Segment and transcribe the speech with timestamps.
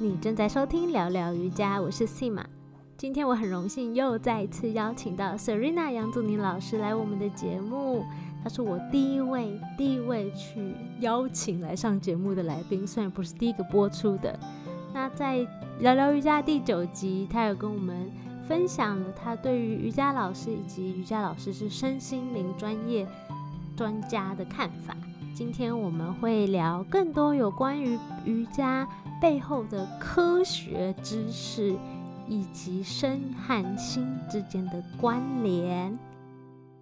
[0.00, 2.44] 你正在收听聊聊瑜伽，我是 Sima。
[2.96, 8.04] 今天我很荣幸又再一次邀请到 Serena 杨祖宁老师来我们的节目。
[8.40, 14.38] 她是我第一位第一位去邀请来上节目的来宾，虽然不是第一个播出的。
[14.94, 15.44] 那在
[15.80, 18.08] 聊聊瑜伽第九集，他有跟我们
[18.46, 23.04] 分享了他对于瑜伽老师以及瑜伽老师是身心灵专业
[23.76, 24.96] 专家的看法。
[25.34, 28.86] 今天我们会聊更多有关于瑜伽
[29.20, 31.76] 背后的科学知识，
[32.28, 35.98] 以及身和心之间的关联。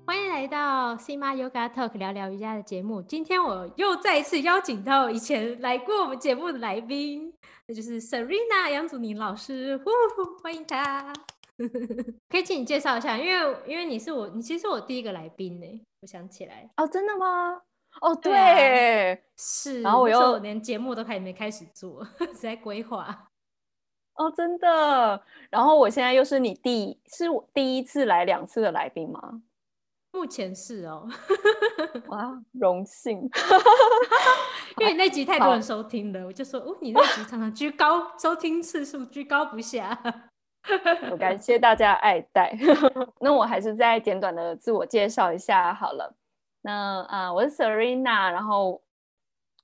[0.04, 3.00] 欢迎来到 Cima Yoga Talk 聊聊瑜伽的节目。
[3.00, 7.32] 今天我又再一次邀请到以前来过我们节目的来宾，
[7.66, 11.12] 那就是 Serena 杨祖宁老师，呼呼欢迎他。
[12.28, 15.66] 可以请你介绍一下，因为因为你是我，你其实是我第一个来宾呢。
[16.02, 17.62] 我想起来哦，真的吗？
[18.00, 19.82] 哦，对，是。
[19.82, 23.30] 然后我又连节目都还没开始做， 在规划。
[24.14, 25.22] 哦，真的。
[25.50, 29.42] 然后我现在又是你第是我第一次来两次的来宾吗？
[30.12, 31.06] 目前是哦，
[32.08, 33.20] 哇，荣幸，
[34.80, 39.98] 因为那集太多人收听了，我就说哦，你那集常常居高，收听次数居高不下。
[41.10, 42.56] 我感谢大家爱戴。
[43.20, 46.14] 那我还是再简短的自我介绍一下好了。
[46.66, 48.82] 那啊，我是 Serena，然后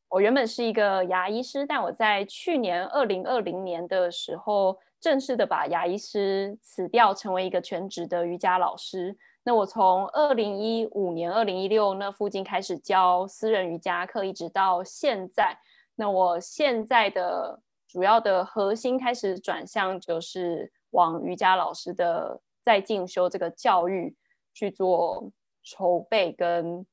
[0.09, 9.19] 我原本是一个牙医师，但我在去年二零二零年的时候，正式的把牙医师辞掉，成为一个全职的瑜伽老师。
[9.43, 15.59] 那我从二零一五年、二零一六那附近开始教私人瑜伽课，一直到现在。
[15.97, 24.15] 那我现在的主要的核心开始转向，就是往瑜伽老师的在进修这个教育
[24.55, 25.33] 去做
[25.65, 26.87] 筹备跟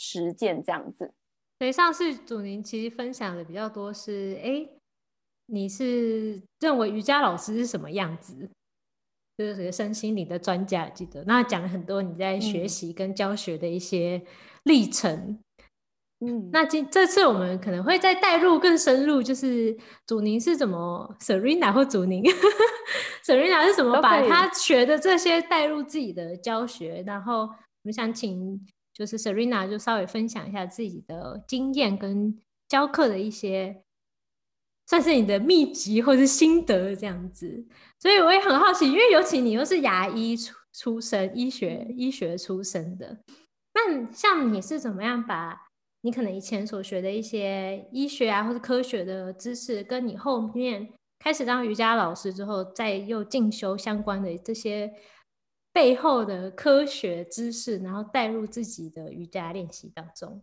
[0.00, 1.12] 实践，这样子。
[1.58, 4.66] 所以上次祖宁其实分享的比较多是，哎，
[5.44, 8.48] 你是认为瑜伽老师是什么样子？
[9.36, 14.22] 就是身心灵的专家，记得那讲了很多你在学习跟教学的一些
[14.64, 15.38] 历程。
[16.20, 19.74] 嗯，那今这次我们可能会再带入更深入，就是
[20.06, 22.22] 祖宁是怎么，Serena 或祖宁，
[23.24, 27.02] Serena 是怎么把他学的这些带入自己的教学。
[27.06, 28.60] 然后我们想请
[29.00, 32.38] 就是 Serena 就稍微分享一下自己的经验跟
[32.68, 33.82] 教课的一些。
[34.86, 37.64] 算是你的秘籍或是心得这样子，
[38.00, 43.16] 所以我也很好奇，因为尤其你又是牙医出出身，医学医学出身的，
[43.72, 45.56] 那像你是怎么样把
[46.00, 54.92] 你可能以前所学的一些医学啊或者科学的知识，跟你后面开始当瑜伽老师之后，再又进修相关的这些
[55.80, 60.42] 背后的科学知识，然后带入自己的瑜伽练习当中。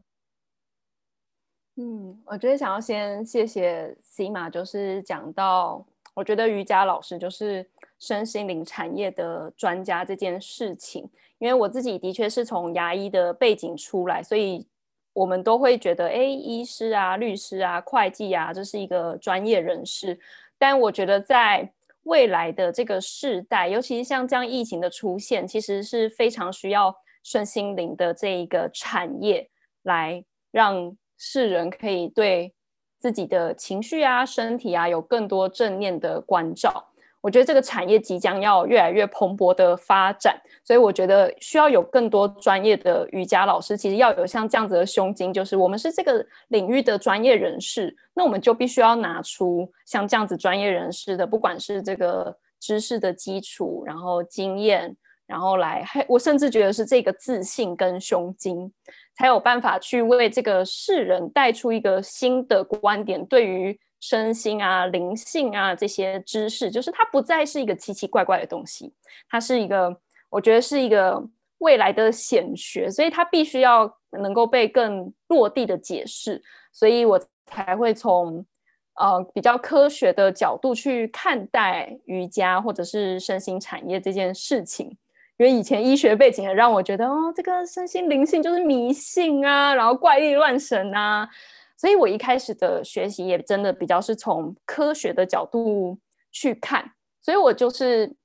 [1.76, 7.64] 嗯，我觉得想要先谢谢 C 马，就是讲到我觉得瑜伽老师就是
[8.00, 14.68] 身心灵产业的专家这件事情，因为我自己的确是从牙医的背景出来，所以
[15.14, 20.20] 我们都会觉得，哎，医师啊、律师啊、会计啊，这是一个专业人士。
[20.58, 21.72] 但我觉得在
[22.08, 29.50] 未来的这个世代，尤其是像这样疫情的出现，其实是非常需要身心灵的这一个产业
[29.84, 30.98] 来让。
[31.20, 32.54] 世人可以对
[33.00, 36.87] 自己的情绪啊、身体啊有更多正面的关照。
[37.22, 43.76] 我觉得这个产业即将要越来越蓬勃的发展，所以我觉得需要有更多专业的瑜伽老师。
[43.76, 54.96] 其实要有像这样子的胸襟，就是我们是这个领域的专业人士，那我们就必须要拿出像这样子专业人士的，不管是这个知识的基础，然后经验。
[55.26, 58.72] 然后来，我甚至觉得是这个自信跟胸襟，
[59.18, 68.94] 才有办法去为这个世人带出一个新的观点，对于身心啊、灵性啊这些知识，就是它不再是一个奇奇怪怪的东西，
[69.30, 70.00] 它是一个，
[70.30, 71.22] 我觉得是一个
[71.60, 76.42] 未来的显学，所以它必须要能够被更落地的解释，
[76.72, 78.46] 所以我才会从
[78.96, 84.98] 呃比较科学的角度去看待瑜伽或者是身心产业这件事情。
[85.40, 91.30] 因为以前医学背景也让我觉得，哦，这个身心灵性就是迷信啊，然后怪力乱神啊，
[91.78, 95.98] 所以我一开始的学习也真的比较是从科学的角度
[96.32, 96.92] 去看，
[97.22, 98.16] 所以我就是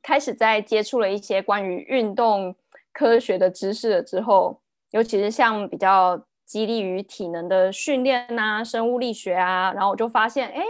[0.00, 2.54] 开始在接触了一些关于运动
[2.92, 4.62] 科学的知识了之后，
[4.92, 10.62] 尤其是像比较激励于体能的训练啊，生物力学啊，然后我就发现，哎。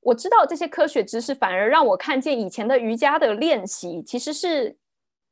[0.00, 4.78] 我知道这些科学知识，反而让我看见以前的瑜伽的练习其实是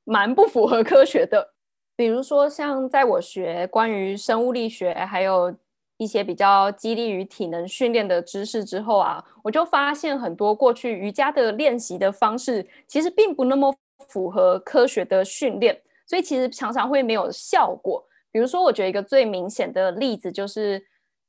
[0.02, 1.54] 蛮不符合科学的。
[1.94, 5.54] 比如说，像在我学关于生物力学还有
[5.96, 13.74] 一些比较激励于体能训练的知识之后啊，我就发现很多过去瑜伽的练习的方式其实并不那么
[14.08, 18.04] 符合科学的训练，所以其实常常会没有效果。
[18.32, 20.84] 比如说，我觉得一个最明显的例子就是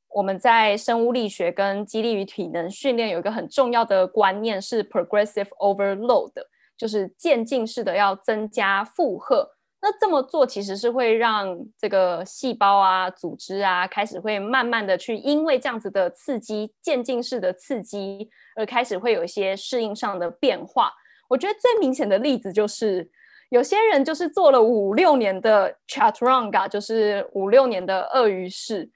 [0.09, 6.31] 我们在生物力学跟激励与体能训练有一个很重要的观念是 progressive overload，
[6.75, 9.54] 就是渐进式的要增加负荷。
[9.87, 20.91] 那这么做其实是会让这个细胞啊、组织啊开始会慢慢的去，因为这样子的刺激、渐进式的刺激，而开始会有一些适应上的变化。
[21.27, 23.07] 我觉得最明显的例子就是，
[23.49, 28.89] 有些人就是做了五六年的 chaturanga，就是五六年的鳄鱼式，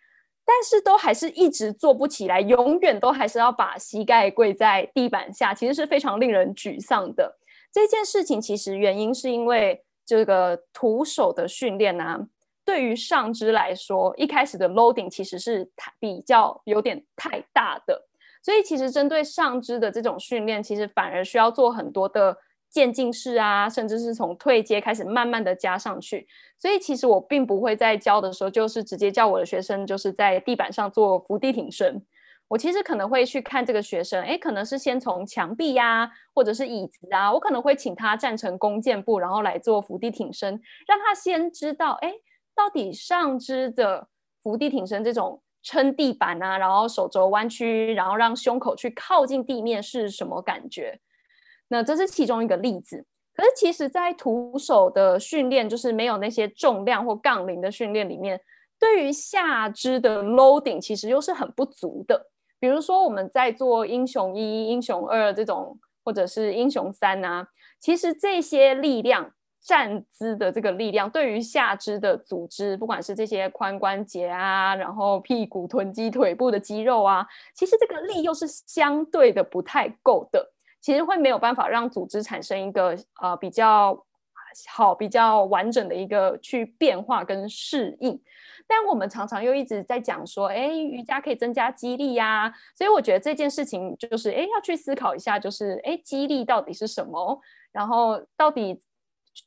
[0.43, 7.37] 但是都还是一直做不起来，永远都还是要把膝盖跪在地板下，其实是非常令人沮丧的。
[7.71, 9.83] 这件事情其实原因是因为。
[10.09, 12.27] 这个徒手的训练呢，
[12.65, 18.07] 对于上肢来说，一开始的 loading 其实是太比较有点太大的，
[18.41, 22.35] 所以其实针对上肢的这种训练，其实反而需要做很多的
[22.71, 26.27] 渐进式啊，甚至是从退阶开始慢慢的加上去。
[26.57, 32.03] 所以其实我并不会在教的时候，就是直接叫我的学生就是在地板上做伏地挺身。
[32.49, 42.11] 我其实可能会去看这个学生，哎，可能是先从墙壁呀，或者是椅子啊，我可能会请他站成弓箭步，然后来做伏地挺身，让他先知道，哎，
[42.55, 44.07] 到底上肢的
[44.41, 50.99] 伏地挺身这种撑地板啊，然后手肘弯曲，然后让胸口去靠近地面是什么感觉？
[51.67, 53.05] 那这是其中一个例子。
[53.35, 58.41] 可是其实，在徒手的训练，就是没有那些重量或杠铃的训练里面，
[58.79, 62.31] 对于下肢的 loading 其实又是很不足的。
[62.59, 67.47] 比如说，我们在做英雄一、英雄二这种，或者是英雄三啊，
[67.79, 80.51] 其实这些力量、站姿的这个力量，对于下肢的组织，不管是这些髋关节啊，然后屁股、臀肌、腿部的肌肉啊，其实这个力又是相对的不太够的，
[80.81, 84.05] 其实会没有办法让组织产生一个呃比较
[84.69, 88.19] 好、比较完整的一个去变化跟适应。
[88.71, 97.41] 但我们常常又一直在讲说，哎，瑜伽可以增加肌力呀，所以我觉得这件事情就是，哎，要去思考一下，就是，哎，肌力到底是什么？
[97.71, 98.79] 然后到底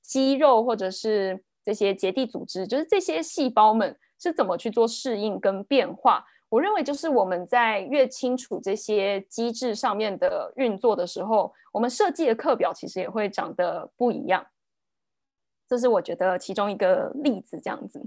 [0.02, 6.26] 肌肉或者是这些结缔组织，就是这些细胞们是怎么去做适应跟变化？
[6.48, 14.44] 我认为就是我们在越清楚这些机制上面的运作的时候，我们设计的课表其实也会长得不一样。
[15.68, 18.02] 这是我觉得其中一个例子，这样子。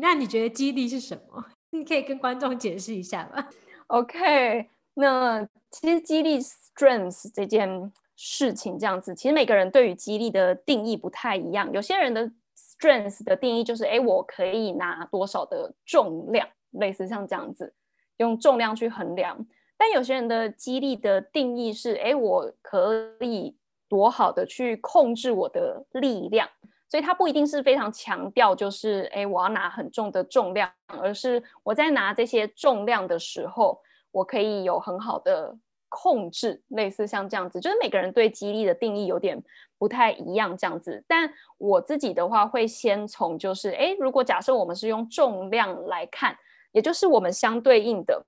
[0.00, 1.44] 那你觉得激励是什么？
[1.70, 3.48] 你可以跟观众解释一下吗
[3.88, 11.70] ？OK，那其实激励 strength 这件事情这样子，其实每个人对于激励的定义不太一样。
[11.72, 17.74] 有些人的 strength 的定义就是，哎，我可以拿多少的重量，类似像这样子，
[18.18, 19.46] 用重量去衡量。
[19.76, 23.56] 但有些人的激励的定义是，哎，我可以
[23.88, 26.48] 多好的去控制我的力量。
[26.88, 33.80] 所以它不一定是非常强调，就是哎，我要拿很重的重量，而是我在拿这些重量的时候，
[34.12, 35.56] 我可以有很好的
[35.88, 37.60] 控制，类似像这样子。
[37.60, 39.42] 就是每个人对激励的定义有点
[39.76, 41.02] 不太一样，这样子。
[41.08, 46.38] 但我自己的话，会先从就是哎，如果假设我们是用重量来看，
[46.70, 48.24] 也就是我们相对应的，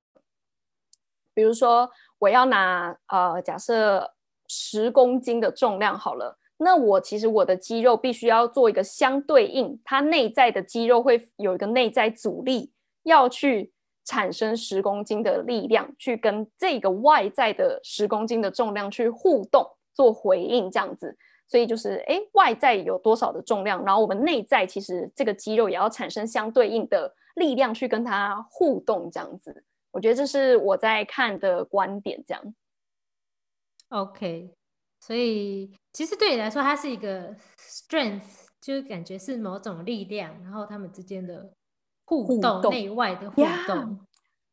[1.35, 1.89] 比如说
[2.19, 4.13] 我要拿呃，假设
[4.49, 6.37] 十公斤的重量好了。
[6.59, 12.73] 那我其实我的肌肉必须要做一个相对应，它内在的肌肉会有一个内在阻力，
[13.03, 13.73] 要去
[14.05, 21.17] 产生十公斤的力量，去跟这个外在的十公斤的重量去互动，做回应这样子。
[21.49, 29.63] 所以就是，哎，外在有多少的重量，然后我们内在其实这个肌肉也要产生相对应的力量去跟它互动这样子。
[29.93, 32.55] 我觉得这是我在看的观点，这样。
[33.91, 34.56] OK。
[35.07, 41.49] 所以其实对你来说，它是一个 strength，就是感觉是某种力量，然后他们之间的
[42.05, 44.01] 互动，内外的互动。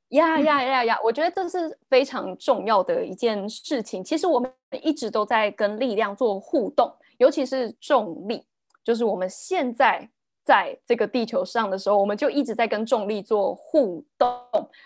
[0.09, 0.99] 呀呀呀呀！
[1.03, 4.03] 我觉得这是非常重要的一件事情。
[4.03, 8.45] 其实我们一直都在跟力量做互动，尤其是重力。
[8.83, 10.07] 就是我们现在
[10.45, 14.29] 在这个地球上的时候，我们就一直在跟重力做互动，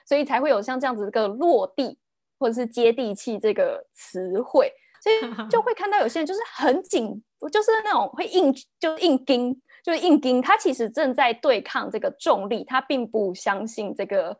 [0.05, 1.97] 所以才会有像这样子一个落地
[2.39, 4.71] 或者是接地气这个词汇。
[5.07, 10.41] 所以 就会看到有些人就是很紧，就是那种会硬就硬盯，就是硬盯。
[10.41, 14.37] 他其实正在对抗这个重力，他并不相信这个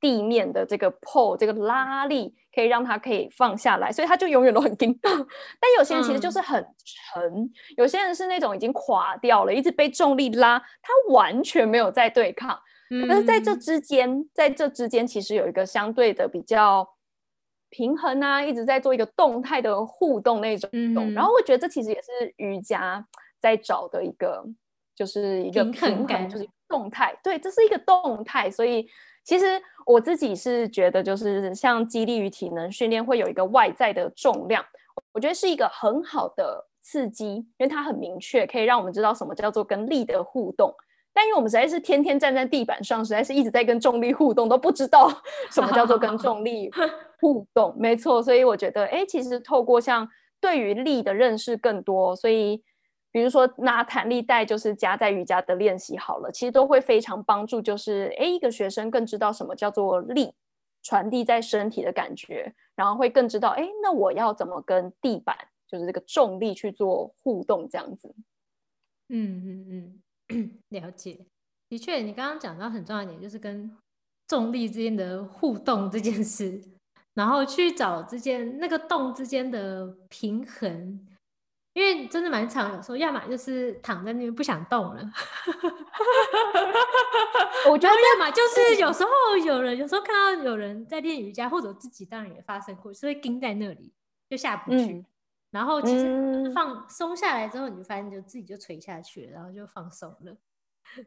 [0.00, 4.98] 地面的这个 pull 这个拉力可以让他可以放下来，所以他就永远都很盯。
[5.02, 6.60] 但有些人其实就是很
[7.12, 12.58] 沉，有些人是那种已经垮掉了，一直被重力拉，他完全没有在对抗。
[12.88, 16.88] 可是在这之间，在这之间其实有一个相对的比较
[17.70, 20.70] 平衡啊，一直在做一个动态的互动那种。
[21.14, 23.06] 然后我觉得这其实也是瑜伽
[23.40, 24.44] 在找的一个，
[24.94, 27.18] 就是一个平衡，就是动态。
[27.22, 28.88] 对，这是一个动态，所以。
[29.26, 34.64] 其实我自己是觉得，就是像激励与体能训练会有一个外在的重量，
[35.12, 40.72] 我觉得是一个很好的刺激，因为它很明确，可以让我们知道什么叫做跟力的互动。
[41.16, 45.10] 但因为我们实在是天天站在地板上，实在是一直在跟重力互动，都不知道
[45.50, 46.70] 什么叫做跟重力
[47.20, 47.74] 互动。
[47.78, 50.06] 没错，所以我觉得，哎，其实透过像
[50.38, 52.62] 对于力的认识更多，所以。
[53.12, 57.62] 比如说拿弹力带，就是加在瑜伽的练习好了，其实都会非常帮助。
[57.62, 60.34] 就是哎，一个学生更知道什么叫做力
[60.82, 65.34] 传递在身体的感觉，然后会更知道哎，那我要怎么跟地板，
[65.66, 68.14] 就是这个重力去做互动这样子。
[69.08, 70.02] 嗯嗯嗯，
[70.70, 71.26] 了解。
[71.68, 73.76] 的确，你刚刚讲到很重要一点，就是跟
[74.28, 76.62] 重力之间的互动这件事，
[77.14, 81.06] 然后去找之间那个动之间的平衡。
[81.72, 85.12] 因为真的蛮长，有时候要么就是躺在那边不想动了，
[87.68, 89.10] 我觉得要么就是有时候
[89.44, 93.92] 有人，有时候看到有人在练瑜伽，或者自己当然也发生过，是会盯在那里
[94.30, 95.04] 就下不去，
[95.56, 100.36] 然后其实放松下来之后，你就发现就自己就垂下去了，然后就放松了。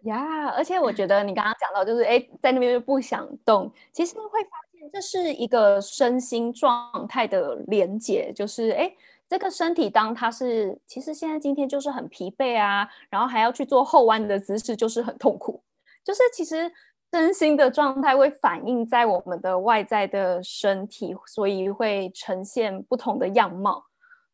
[0.04, 8.92] 呀，而且我觉得你刚刚讲到就是哎，在那边就不想动，其实会发现这是一个身心状态的连接，就是哎。
[9.32, 15.62] 这个身体，当它是其实现在今天就是很疲惫啊，然后还要去做后弯的姿势，就是很痛苦。
[16.04, 16.72] 就是其实
[17.12, 23.86] 身心的状态会反映在我们的外在的身体，所以会呈现不同的样貌。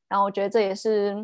[0.08, 1.16] 然后我觉得这也是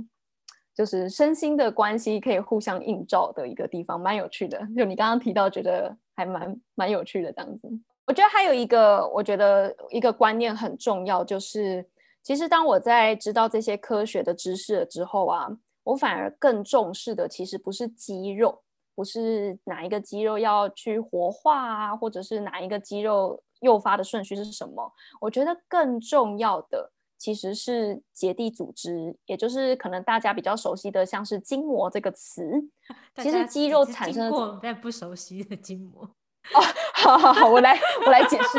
[0.76, 4.60] 就是身心的关系可以互相映照的一个地方，蛮有趣的。
[4.76, 7.68] 就你刚刚提到，觉得还蛮蛮有趣的这样子。
[8.06, 11.88] 我觉得还有一个，我觉得一个观念很重要，就是。
[12.24, 15.50] 其实，当我在知道这些科学的知识了之后啊，
[15.84, 18.62] 我反而更重视的其实不是肌肉，
[18.94, 24.94] 不是哪一个肌肉要去活化啊，或者是哪一个肌肉诱发的顺序是什么。
[25.20, 32.44] 我觉得更重要的其实是结缔组织，也就是可能大家比较熟悉的，像是筋膜这个词。
[33.22, 36.02] 其实肌肉产生过但不熟悉的筋膜。
[36.56, 36.60] 哦，
[36.96, 38.58] 好好好，我来我来解释，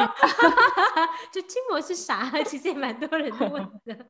[1.34, 2.30] 就筋膜是啥？
[2.44, 4.06] 其实也蛮多人都问的。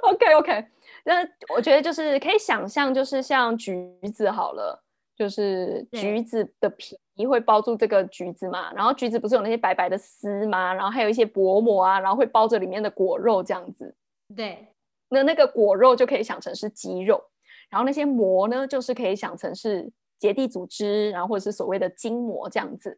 [0.00, 0.66] OK OK，
[1.04, 1.16] 那
[1.54, 4.82] 我觉得就是可以想象，就是像橘子好了，
[5.14, 10.72] 就是橘子的皮会包住这个橘子嘛，然后橘子不是有那些白白的丝吗？
[10.72, 13.94] 然后还有一些薄膜啊，然后会包着里面的果肉这样子。
[14.34, 14.68] 对，
[15.08, 17.22] 那那个果肉就可以想成是肌肉，
[17.70, 19.92] 然后那些膜呢，就是可以想成是。
[20.16, 22.96] 结缔组织，然后或者是所谓的筋膜这样子，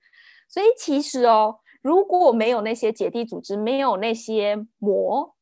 [0.49, 5.35] 所以其实哦，如果没有那些结缔组织，没有那些膜，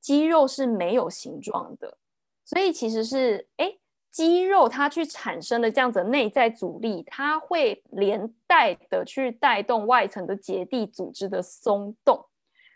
[0.00, 1.98] 肌肉是没有形状的。
[2.44, 3.72] 所以其实是，哎，
[4.10, 12.26] 肌肉它去产生的这样子内在阻力，它会连带的去带动外层的结缔组织的松动。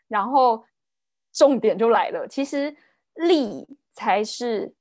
[0.08, 0.64] 然后
[1.32, 2.76] 重点就来了，其实
[3.14, 4.74] 力才是。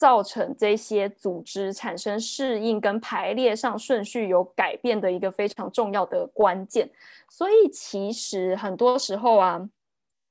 [0.00, 6.88] 造成这些组织产生适应跟排列上顺序有改变的一个非常重要的关键，
[7.28, 9.68] 所以其实很多时候啊，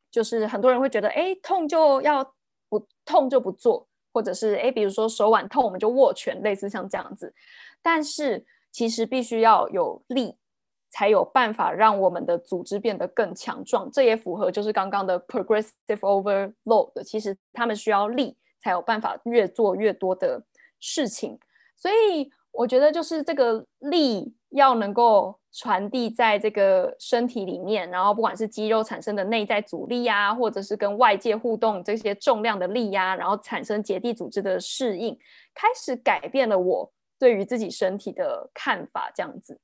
[0.09, 2.33] 就是很多人会觉得，哎，痛就要
[2.69, 3.85] 不痛就不做，
[4.17, 7.31] 或者是哎，比如说手腕痛我们就握拳，类似像这样子。
[7.83, 10.35] 但是其实必须要有力，
[10.89, 13.91] 才有办法让我们的组织变得更强壮。
[13.91, 18.35] 这也符合就是刚刚的 progressive overload，其实他们需要力。
[18.59, 20.43] 才有办法越做越多的
[20.79, 21.39] 事情，
[21.77, 35.15] 所以我觉得就是这个力要能够传递在这个身体里面，然后不管是肌肉产生的内在阻力呀，或者是跟外界互动这些重量的力呀，然后产生结缔组织的适应，
[35.53, 39.59] 开始改变了我对于自己身体的看法，这样子。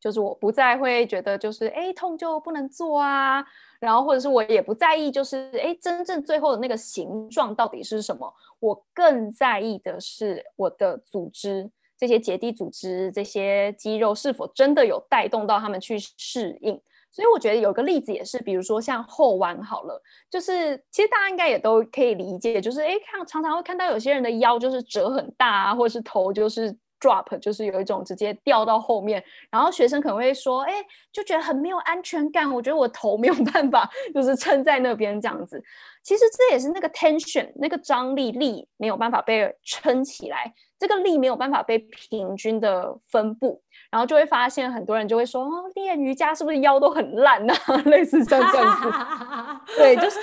[0.00, 3.44] 就是我不再会觉得就是哎痛就不能做啊，
[3.80, 11.70] 然后或者是我也不在意就是哎真正最后的那个形状到底是什么，我更在意的是我的组织
[12.00, 16.80] 这些结缔组织这些肌肉是否真的有带动到他们去适应。
[17.12, 26.74] 所以我觉得有个例子也是，比如说像后弯好了，就是其实大家应该也都可以理解，就是哎看常常会看到有些人的腰就是折很大啊，或者是头就是。
[27.00, 30.74] Drop 就是有一种直接掉到后面，然后学生可能会说：“哎，
[31.12, 35.62] 就觉得很没有安全感。”我觉得我头没有办法，就是撑在那边这样子。
[36.02, 47.54] 其实这也是那个 tension 那个张力力没有办法被撑起来，这个力没有办法被平均的分布，然后就会发现很多人就会说，哦，练瑜伽是不是腰都很烂呢？
[47.84, 48.90] 类似像这样子，
[49.76, 50.18] 对，就是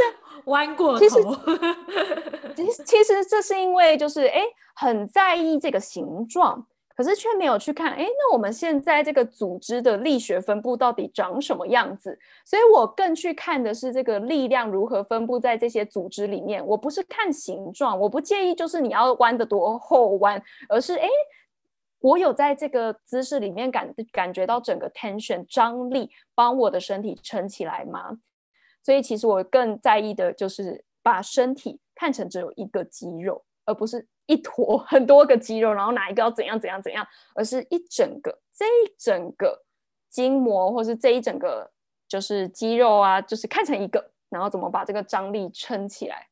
[0.48, 1.36] 弯过其实头。
[2.58, 4.42] 其实其实这是因为就是哎
[4.76, 12.18] 很在意这个形状，可是却没有去看哎，那我们现在这个组织的力学分布到底长什么样子？
[12.44, 16.66] 所以我更去看的是这个力量如何分布在这些组织里面。
[16.66, 21.08] 我不是看形状，我不介意就是你要弯的多后弯，而是哎，
[22.00, 28.18] 我有在这个姿势里面感感觉到整个 tension 张力帮我的身体撑起来吗？
[28.88, 39.62] 所以其实我更在意的就是把身体看成只有一个肌肉，而不是一坨 很多个肌肉，然后哪一个要怎样怎样怎样，而是一整个这一整个
[40.10, 41.70] 筋膜，或是这一整个
[42.08, 46.26] 就是肌肉啊，就是看成一个，然后怎么把这个张力撑起来，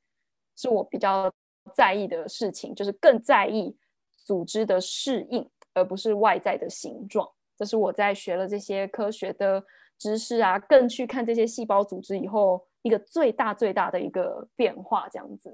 [0.56, 1.30] 是我比较
[1.74, 3.76] 在意的事情，就是更在意
[4.16, 7.30] 组织的适应，而不是外在的形状。
[7.58, 9.62] 这是我在学了这些科学的。
[9.98, 15.54] 知识啊，更去看这些细胞组织以后，一个最大最大的一个变化，这样子。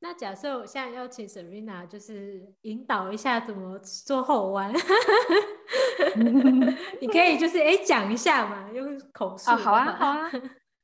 [0.00, 4.72] 那假设我现在邀请 Serena，就是引导一下怎么做后弯，
[7.00, 10.30] 你可以就是哎讲一下嘛，用口述啊，好啊，好啊，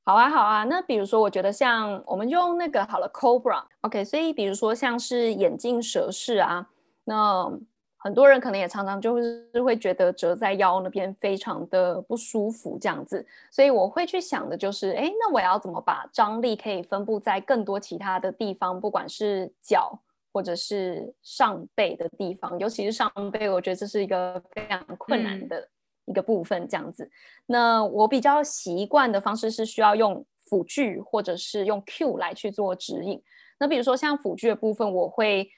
[0.04, 0.64] 好啊，好啊。
[0.64, 6.68] 那比如说，我觉得像我们用那个好了，Cobra，OK，所以比如说像是眼镜蛇式啊，
[7.04, 7.58] 那。
[8.04, 19.96] 很多人可能也常常就是会觉得折在腰那边非常的不舒服，这样子，所以我会去想的就是，哎，那我要怎么把张力可以分布在更多其他的地方，不管是脚
[20.32, 25.68] 或者是上背的地方，尤其是上背，我觉得这是一个非常困难的
[26.06, 27.08] 一个部分，这样子。
[27.46, 33.22] 那我比较习惯的方式是需要用辅具或者是用 Q 来去做指引。
[33.60, 35.48] 那比如说像辅具的部分，我会。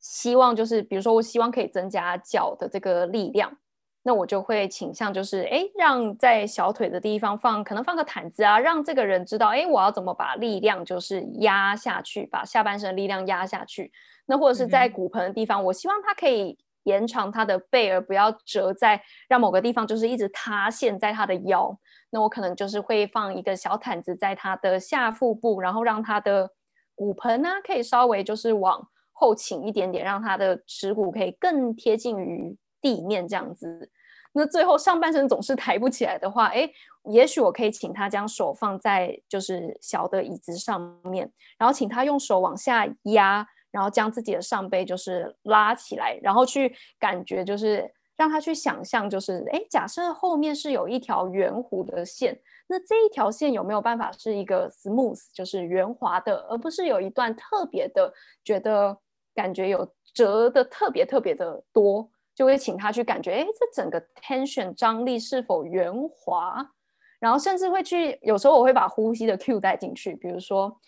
[0.00, 3.54] 希望就是，比如说，我希望可以增加脚的这个力量，
[4.02, 13.92] 那我就会倾向就是，哎，让在小腿的地方放，可能放个毯子啊，让这个人知道，哎，我要怎么把力量就是压下去，把下半身力量压下去。
[14.24, 21.78] 那或者是在骨盆的地方，我希望他可以延长他的背，而不要折在让某个地方就是一直塌陷在他的腰。
[22.08, 26.50] 那我可能就是会放一个小毯子在他的下腹部，然后让他的
[26.94, 28.88] 骨盆呢可以稍微就是往。
[29.20, 33.90] 后倾一点点，让他的耻骨可以更贴近于地面，这样子。
[34.32, 36.66] 那最后上半身总是抬不起来的话，哎，
[37.10, 58.96] 也许我可以请他将手放在就是小的椅子上面，然后请他用手往下压，然后将自己的上背就是拉起来，然后去感觉就是让他去想象，就是哎，假设后面是有一条圆弧的线，那这一条线有没有办法是一个 smooth，就是圆滑的，而不是有一段特别的觉得。
[59.40, 66.70] 感觉有折的特别特别的多，就会请他去感觉，哎，这整个 tension 张力是否圆滑？
[67.18, 70.78] 然后甚至会去，有时候我会把呼吸的 Q 带进去，比如说，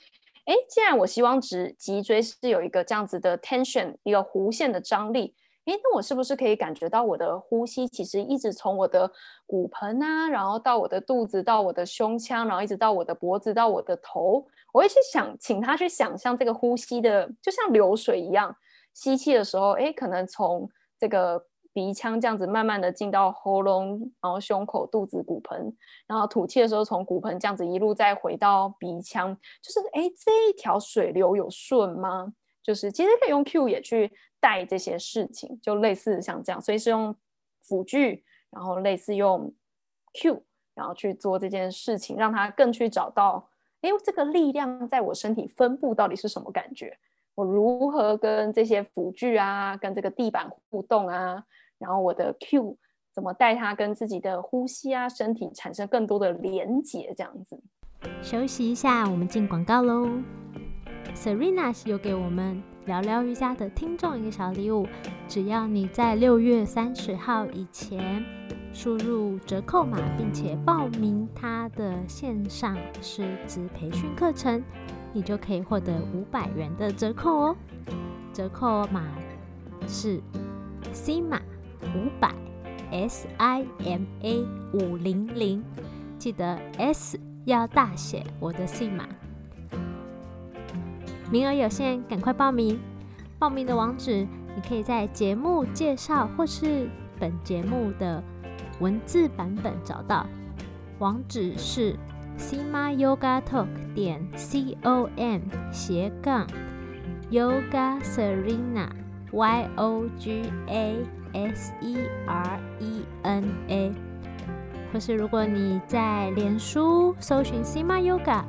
[0.44, 9.08] 哎，既然我希望直脊椎是有一个这样子的 tension，一个弧线的张力，哎，那我是不是可以感觉到我的呼吸其实一直从我的
[9.46, 14.44] 骨盆啊，然后到我的肚子，到我的胸腔，然后一直到我的脖子，到我的头。
[14.72, 18.56] 我会去想，请他去想象这个呼吸的，就像流水一样，
[18.92, 25.76] 吸气的时候，哎，可能从这个鼻腔这样子慢慢的进到喉咙，然后胸口、肚子、骨盆，
[26.08, 32.32] 然后吐气的时候，从骨盆这样子一路再回到鼻腔，就是哎，这一条水流有顺吗？
[32.62, 37.14] 就是其实可以用 Q 也去带这些事情，就类似像这样，所以是用
[37.62, 39.52] 辅具，然后类似用
[40.14, 40.42] Q，
[40.74, 43.48] 然后去做这件事情，让他更去找到。
[43.82, 46.96] 哎，这个力量在我身体分布到底是什么感觉？
[47.34, 51.42] 我如何跟这些辅具啊，跟这个地板互动啊？
[51.78, 52.78] 然后我的 Q
[53.12, 57.12] 怎么带它跟自己的呼吸啊、身体产生更多的连接？
[57.16, 57.60] 这样子。
[58.22, 60.08] 休息一下，我们进广告喽。
[61.14, 64.86] Serena 是有给我们聊聊瑜伽的听众一个小礼物，
[65.28, 68.24] 只要你在六月三十号以前。
[68.74, 74.64] 输入折扣码，并且报名他的线上师资培训课程，
[75.12, 77.56] 你就可以获得五百元的折扣哦。
[78.32, 79.04] 折扣码
[79.86, 80.18] 是
[80.94, 81.40] SIMA
[81.94, 82.34] 五百
[82.90, 85.62] S I M A 五零零，
[86.18, 88.24] 记得 S 要大写。
[88.40, 89.04] 我的 SIMA，
[91.32, 92.78] 名额有限，赶快报名。
[93.38, 96.86] 报名的网址你可以在节目介绍或是
[97.18, 98.22] 本节目的。
[98.80, 100.26] 文字版本找到，
[100.98, 101.96] 网址是
[102.36, 105.40] sima yoga talk 点 c o m
[105.72, 106.46] 斜杠
[107.30, 108.90] yoga serena
[109.30, 110.96] y o g a
[111.32, 113.92] S E R E N A，
[114.92, 118.42] 或是如果你在脸书搜寻 Sima Yoga，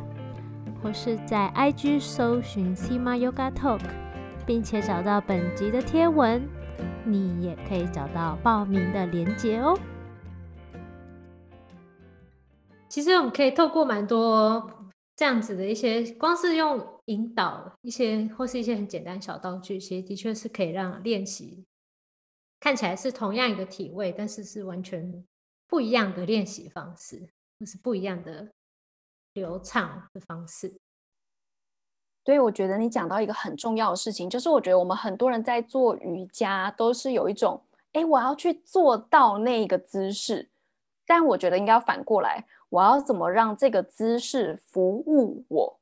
[0.83, 3.79] 或是在 IG 搜寻 Sima Yoga Talk，
[4.45, 6.45] 并且找到本集的贴文，
[7.05, 9.79] 你也可以找到报名的链接哦。
[12.89, 21.63] 其实我们可以透过蛮多这样子的一些，光是用引导一些或是一些很简单小道具，其实的确是可以让练习。
[22.59, 25.23] 看起来是同样一个体位，但是是完全
[25.67, 28.51] 不一样的练习方式，或是不一样的
[29.33, 30.73] 流畅的方式。
[32.23, 40.49] 对，我觉得你讲到一个很重要的事情，就是我觉得我们很多人在做瑜伽都是有一种，哎，我要去做到那个姿势，
[41.05, 45.79] 但我觉得应该要反过来，我要怎么让这个姿势服务我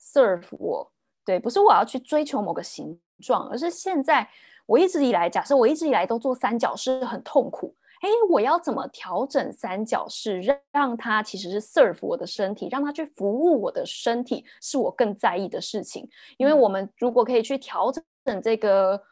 [0.00, 0.92] ，serve 我？
[1.24, 4.28] 对，不是我要去追求某个形状，而是现在。
[4.66, 7.72] 我一直以来，假设我一直以来都做三角式很痛苦，
[8.06, 16.08] 哎，我要怎么调整三角式，让让它其实是 serve 我的身体，让它去服务我的身体，是我更在意的事情。
[16.36, 17.92] 因为我们如果可以去调
[18.24, 19.02] 整这个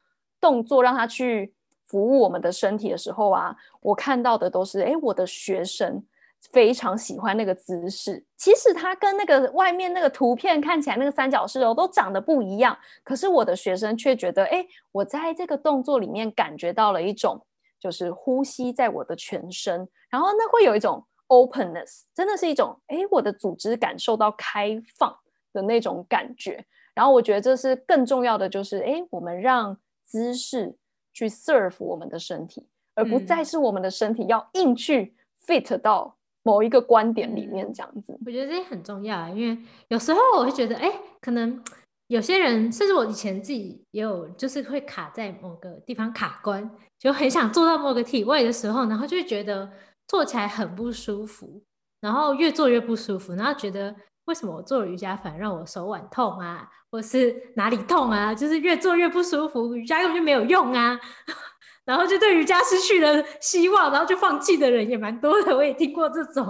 [0.40, 1.52] 动作，让它去
[1.86, 6.04] 服务我们的身体的时候啊，我看到的都是，哎，我的学生。
[6.52, 12.76] 非常喜欢那个姿势，其实它跟那个外面那个图片看起来那个三角式哦，都长得不一样。
[13.02, 17.40] 可是我的学生却觉得，哎，我在这个动作里面感觉到了一种，
[17.84, 25.14] 就是呼吸在我的全身，然后那会有一种 openness，真的是一种，哎，我的组织感受到开放
[25.52, 26.64] 的那种感觉。
[26.94, 30.74] 然后我觉得这是更重要的，就是哎，我们让姿势
[31.12, 35.14] 去 serve 我们的身体，而不再是我们的身体要硬去
[35.46, 36.16] fit 到。
[36.46, 39.56] 某一个观点里面这样子，我觉得这很重要啊，因为
[39.88, 41.64] 有时候我会觉得，哎，可能
[42.08, 49.70] 有些人，甚至我以前自己也有，就是会卡在某个地方卡关，就很想做到某个体位的时候，然后就会觉得
[50.06, 51.62] 做起来很不舒服，
[52.00, 53.94] 然后越做越不舒服，然后觉得
[54.26, 60.98] 为什么我做瑜伽反而让我手腕痛啊，或是哪里痛啊，就是越做越不舒服，瑜伽根本就没有用啊。
[61.84, 65.54] 然后就对瑜伽失去了希望，然后就放弃的人也蛮多的。
[65.54, 66.46] 我也听过这种，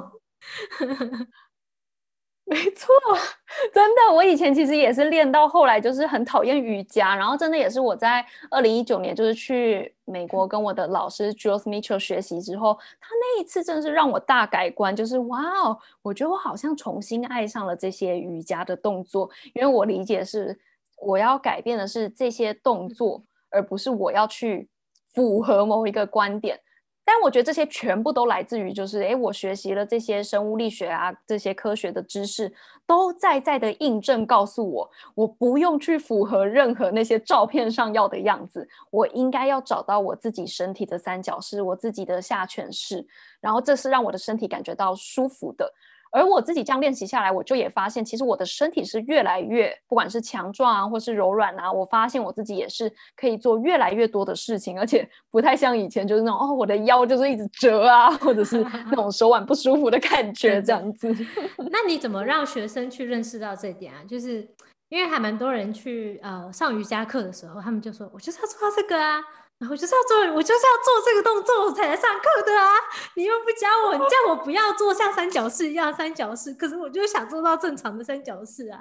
[2.46, 2.92] 没错，
[3.72, 4.14] 真的。
[4.14, 7.16] 我以前其实也是练到后来，就是很讨厌瑜伽。
[7.16, 14.94] 然后真的也是我在二零一九年，就是去美国跟我的老师 Jules Mitchell 学习之后，他那一次真的是让我大改观。
[14.94, 20.58] 就是哇哦，我觉得我好像重新爱上了这些瑜伽的动作，因为我理解是
[20.98, 24.68] 我要改变的是这些动作，而不是我要去。
[25.14, 26.58] 符合某一个观点，
[27.04, 32.50] 但我觉得这些全部都来自于，就是诶，我学习了这些生物力学啊，这些科学的知识，
[32.86, 43.06] 都在在的印证告诉我，我不用去符合任何那些照片上要的样子，我应该要找到我自己身体的三角是，我自己的下犬式，
[43.40, 45.70] 然后这是让我的身体感觉到舒服的。
[46.14, 61.12] 而我自己这样练习下来，我就也发现，其实我的身体是越来越，不管是强壮啊，或是柔软啊，我发现我自己也是可以做越来越多的事情，而且不太像以前，就是那种哦，我的腰就是一直折啊，或者是 那种手腕不舒服的感觉这样子。
[61.72, 64.04] 那你怎么让学生去认识到这点啊？
[64.08, 64.48] 就是
[64.90, 69.20] 因为还蛮多人去呃上瑜伽课的时候，他们就说，我就是要做到这个啊。
[69.58, 72.68] 然后就是要做，我就是要做这个动作才来上课的啊！
[73.16, 78.80] 你又不教我，你叫我不要做像三角式一样三角式，可是我就想做到正常的三角式啊。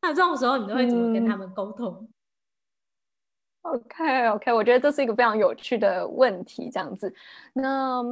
[0.00, 2.08] 那这种时候，你都会怎么跟他们沟通
[3.62, 7.14] ？OK OK，我觉得这是一个非常有趣的问题，这样子。
[7.52, 8.02] 那。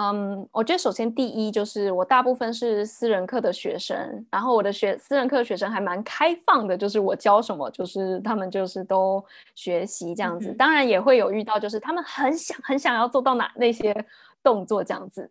[0.00, 9.24] 嗯，我觉得首先第一就是我大部分是私人课的学生，然后我的学私人课学生还蛮开放的，就是我教什么，就是他们就是都
[9.56, 10.52] 学习这样子。
[10.52, 13.92] 当然也会有遇到，就是他们很想很想要做到哪那些
[14.40, 15.28] 动作这样子。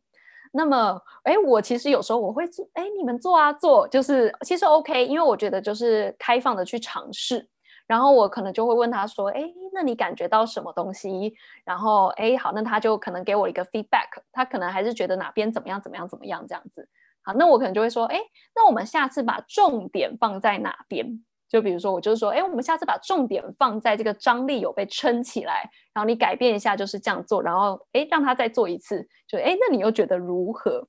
[0.51, 7.47] 那么，哎，我其实有时候我会做，哎，你们做啊做，就是其实 OK，因为我觉得就是开放的去尝试。
[7.87, 16.87] 然后我可能就会问他说：“哎，那你感觉到什么东西？”然后，哎，好，那他就可能给我一个 feedback，他可能还是觉得哪边怎么样怎么样怎么样这样子。
[17.23, 18.19] 好，那我可能就会说：“哎，
[18.53, 21.23] 那我们下次把重点放在哪边？
[21.47, 30.85] 就比如说，我就是说，哎，我们下次把重点放在这个张力有被撑起来，然后你改变一下就是这样做，然后，哎，让他再做一次，就，哎，那你又觉得如何？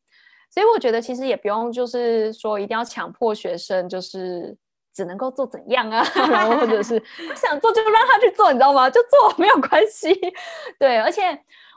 [0.51, 4.59] 所以我觉得其实也不用就是说一定要强迫学生就是。
[4.99, 6.05] 只能够做怎样啊？
[6.29, 8.91] 然后或者是 他想做就让他去做，你知道吗？
[8.91, 10.13] 就做没有关系。
[10.77, 11.23] 对，而且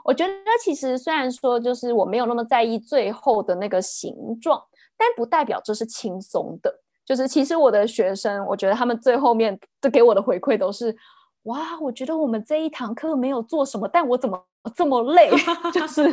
[0.04, 4.60] 我觉得其实虽然说就是我没有那么在意最后的那个形状，
[4.98, 6.80] 但不代表这是轻松的。
[7.06, 10.96] 就是其实我的学生，我觉得他们最后面都给我的回馈都是
[11.44, 14.44] 哇，我觉得我们这一堂课没有做什么，但我怎么
[14.76, 15.30] 这么累？
[15.72, 16.04] 就是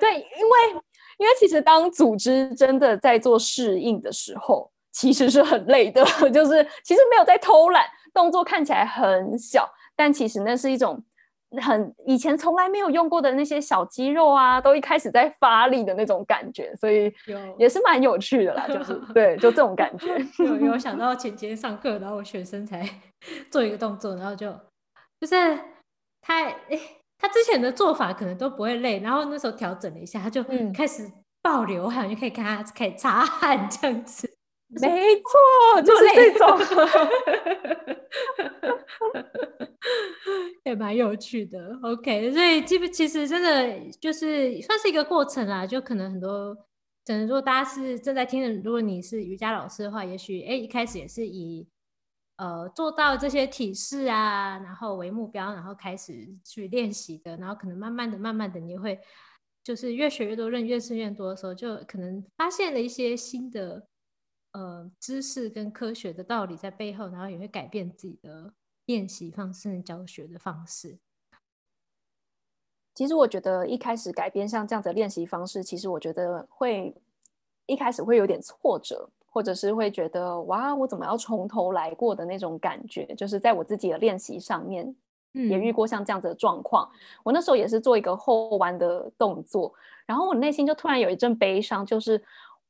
[0.00, 0.82] 对，因为
[1.18, 11.02] 因为其实当组织真的在做适应的时候，其实是很累的， 就是其实没有在偷懒，动作看起来很小，但其实那是一种。
[11.60, 17.12] 很以前从来没有用过的那些小肌肉啊，都一开始在发力的那种感觉，所以
[17.58, 18.66] 也是蛮有趣的啦。
[18.66, 20.16] 就是对，就这种感觉。
[20.42, 22.88] 有有想到前几天上课，然后我学生才
[23.50, 24.50] 做一个动作，然后就
[25.20, 25.58] 就是
[26.22, 26.80] 他哎，
[27.18, 30.42] 他之前的做法可能都不会累，然后那时候调整了一下，他就
[30.74, 31.06] 开始
[31.42, 34.31] 爆流汗，就可以看他可以擦汗这样子。
[34.80, 36.58] 没错，就是这种。
[40.64, 46.54] 也蛮有趣的，OK，所以基本其实真的就是算是一个过程啦，就可能很多，
[47.04, 51.66] 可能如果大家是正在听的，如果你是瑜伽老师的话，也许哎一开始也是以
[52.36, 58.98] 呃做到这些体式啊，然后为目标，然后开始去练习的，然后可能慢慢的、慢慢的，你会
[59.64, 63.88] 就是越学越多，认越识越多的时候，就可能发现了一些新的
[64.52, 68.52] 呃知识跟科学的道理在背后，然后也会改变自己的。
[68.86, 70.98] 练习方式、教学的方式，
[72.96, 76.92] 其实我觉得一开始改变像这样的练习方式，其实我觉得会
[77.66, 83.06] 一开始会有点挫折，或者是会觉得哇，我怎么要从头来过的那种感觉。
[83.14, 84.94] 就是在我自己的练习上面，
[85.32, 86.90] 也遇过像这样子的状况。
[87.22, 89.72] 我那时候也是做一个后弯的动作，
[90.04, 92.20] 然后我内心就突然有一阵悲伤，就是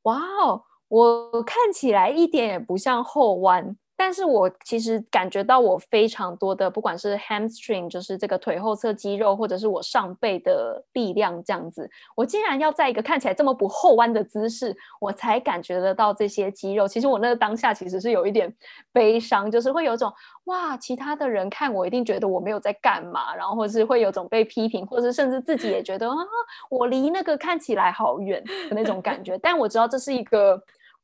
[0.03, 3.74] 哇哦，我看起来一点也不像后弯。
[3.94, 16.88] 但是我其实感觉到我非常多的，不管是 hamstring，就是这个腿后侧肌肉，或者是我上背的力量这样子，我竟然要在一个看起来这么不后弯的姿势，我才感觉得到这些肌肉。
[16.88, 18.52] 其实我那个当下其实是有一点
[18.92, 20.12] 悲伤，就是会有种
[20.46, 26.16] 哇，其他的人看我一定觉得我没有在干嘛，然后或是会有种被批评，或是甚至自己也觉得啊，
[26.68, 29.38] 我离那个看起来好远的那种感觉。
[29.38, 30.61] 但我知道这是一个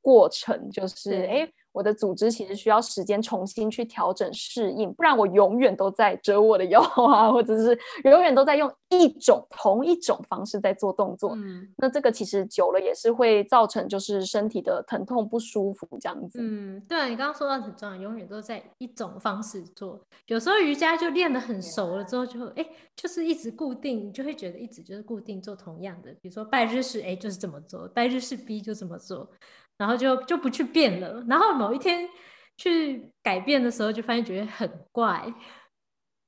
[0.08, 1.52] 过程，就是哎。
[1.70, 11.34] 我的组织其实需要时间重新去调整适应，不然我永远都在折我的腰啊， 或者是永远都在用一种同一种方式在做动作。
[11.36, 16.40] 嗯，那这个其实久了也是会造成就是身体的疼痛不舒服这样子。
[16.42, 20.00] 嗯，对，你刚刚说到很重要，永远都在一种方式做。
[20.26, 22.66] 有时候瑜伽就练得很熟了之后，就哎，
[22.96, 29.30] 就是一直固定，你就会觉得一直就是固定做同样的，比如说拜日式 A 就是这么做，拜日式 B 就这么做。
[29.78, 32.08] 然后就就不去变了，然后某一天
[32.56, 35.32] 去改变的时候，就发现觉得很怪，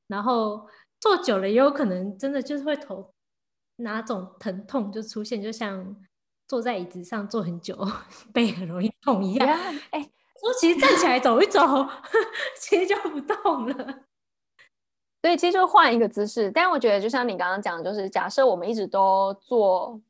[0.07, 0.69] 然后
[1.01, 3.13] 坐久了也有可能真的就是会头
[3.77, 5.97] 哪种疼痛就出现，就像
[6.47, 7.77] 坐在椅子上坐很久
[8.33, 9.49] 背很容易痛一样。
[9.91, 10.01] 哎，
[10.41, 11.61] 说其实站起来走一走，
[12.57, 14.05] 其实就不动了。
[15.23, 20.01] 所以其实就换一个姿势，但我觉得就像你刚刚讲，就是假设我们一直都做。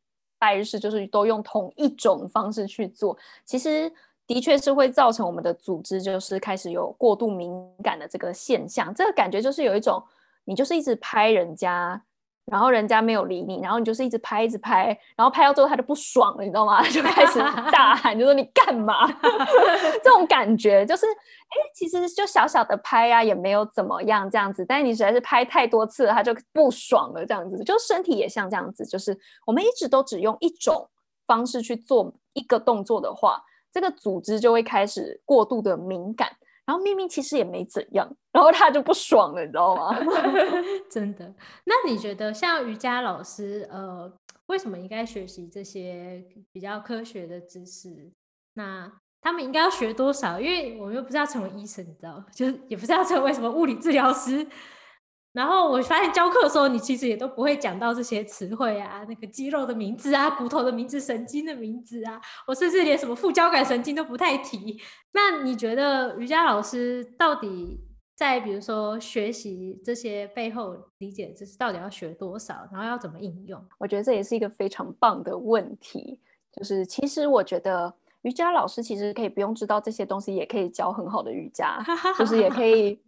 [0.41, 3.93] 拜日式就是都用同一种方式去做，其实
[4.27, 8.93] 的确是会造成我们的组织就是开始有过度敏感的这个现象。
[8.95, 10.03] 这个感觉就是有一种，
[10.45, 12.03] 你就是一直拍人家。
[12.47, 16.83] 然后人家没有理你，然后你就是一直拍，一直拍，然后拍到最后他就不爽了，你知道吗？
[16.91, 17.39] 就开始
[17.71, 19.07] 大喊，就说你干嘛？
[20.03, 24.65] 这种感觉就是，哎，其实就小小的拍呀，也没有怎么样这样子。
[24.67, 27.63] 但是你实在是拍太多次了，他就不爽了，这样子。
[27.63, 30.89] 就身体也像这样子，就是我们一直都只用一种
[31.27, 33.41] 方式去做一个动作的话，
[33.73, 36.29] 这个组织就会开始过度的敏感。
[36.71, 39.91] 然后明明其实也没怎样，然后他就不爽了，你知道吗？
[40.89, 41.35] 真的？
[41.65, 44.09] 那你觉得像瑜伽老师，呃，
[44.47, 48.13] 为什么应该学习这些比较科学的知识？
[48.55, 48.89] 那
[49.21, 50.41] 他们应该要学多少？
[50.41, 54.47] 因为我们又不是要成为医生，你知道， 就是也不是要成为什么物理治疗师。
[55.33, 64.81] 然后我发现教课的时候，你其实也都不会讲到这些词汇啊，那个肌肉的名字啊，骨头的名字，神经的名字啊，我甚至连什么副交感神经都不太提。
[65.13, 67.79] 那你觉得瑜伽老师到底
[68.17, 73.65] 在比如说学习这些背后理解知识，到底要学多少，然后要怎么应用？
[73.79, 76.19] 我觉得这也是一个非常棒的问题。
[76.51, 81.81] 就是其实我觉得瑜伽老师其实可以不用知道这些东西，也可以教很好的瑜伽，
[82.19, 83.01] 就是也可以。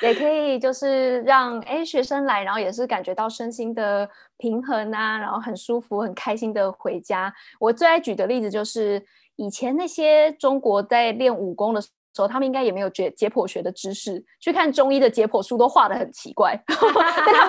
[0.00, 7.32] 也可以，就是让哎学生来，然后也是感觉到身心的平衡啊，然后很舒服、很开心的回家。
[7.58, 9.04] 我最爱举的例子就是，
[9.36, 17.46] 以前那些中国在练武功的时候，他们应该也没有解解剖学的知识，去看中医的解剖书都画的很奇怪， 但他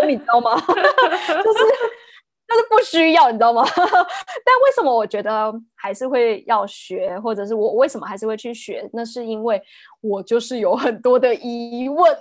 [0.00, 0.54] 们，你知道吗？
[0.66, 1.58] 就是。
[2.52, 3.64] 但是不需要，你知道吗？
[3.74, 8.86] 但为什么我觉得还是会要学，或者是我为什么还是会去学？
[8.92, 9.62] 那是因为
[10.02, 12.18] 我就是有很多的疑问，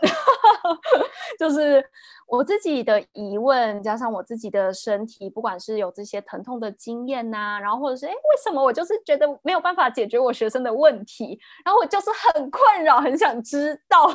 [1.37, 1.83] 就是
[2.29, 14.09] 我自己的疑问，加上我自己的身体，不管是有这些疼痛的经验呐，然后或者是哎，为什么我就是觉得没有办法解决我学生的问题，然后我就是很困扰，很想知道。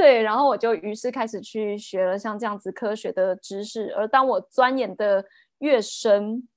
[0.00, 5.22] 对，然后我就于是开始去学了像这样子科学的知识，而当我钻研的
[5.58, 6.48] 越深，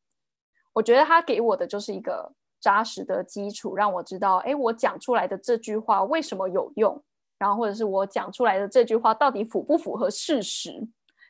[0.71, 7.03] 我觉得他给我的就是一个扎实的基础，让我知道，哎，我讲出来的这句话为什么有用，
[7.38, 10.71] 然后或者是我讲出来的这句话到底符不符合事实？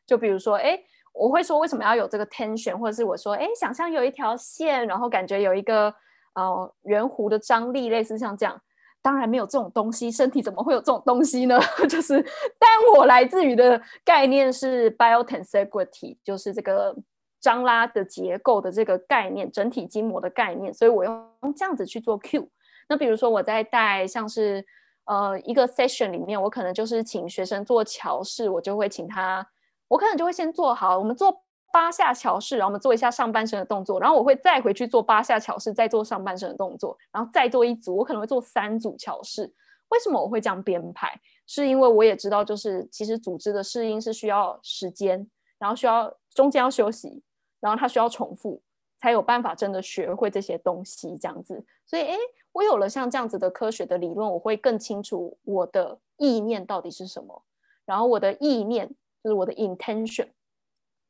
[0.06, 0.80] 就比如说，哎，
[1.16, 5.92] 我会说为什么要有这个 tension，或者是我说，哎，想象有一条线，然后感觉有一个
[6.36, 8.62] 呃圆弧的张力，类似像这样。
[9.04, 11.60] 当然没有这种东西，身体怎么会有这种东西呢？
[11.90, 12.20] 就是，
[12.58, 16.96] 但我来自于的概念是 biotensegrity，就是这个
[17.42, 20.74] 张拉的结构的这个概念，整体筋膜的概念。
[20.74, 22.50] 所以我用这样子去做 Q。
[22.88, 24.66] 那比如说我在带像是
[25.04, 29.46] 呃一个 session 里面，我可能就是请学生做桥式，我就会请他，
[29.90, 31.44] 我可能就会先做好，我们做。
[31.74, 39.52] 八下桥式，然后我们做一下上半身的动作，然后我会再回去做八下桥式，再做上半身的动作，然后再做一组，我可能会做三组桥式。
[39.90, 41.20] 为什么我会这样编排？
[41.48, 47.24] 是因为我也知道，就是其实组织的适应是需要时间，然后需要中间要休息，
[47.60, 48.62] 然后它需要重复，
[49.00, 51.18] 才有办法真的学会这些东西。
[51.18, 52.16] 这样子，所以诶，
[52.52, 57.44] 我有了像这样子的科学的理论，我会更清楚我的意念到底是什么，
[57.84, 58.88] 然后我的意念
[59.24, 60.28] 就是我的 intention。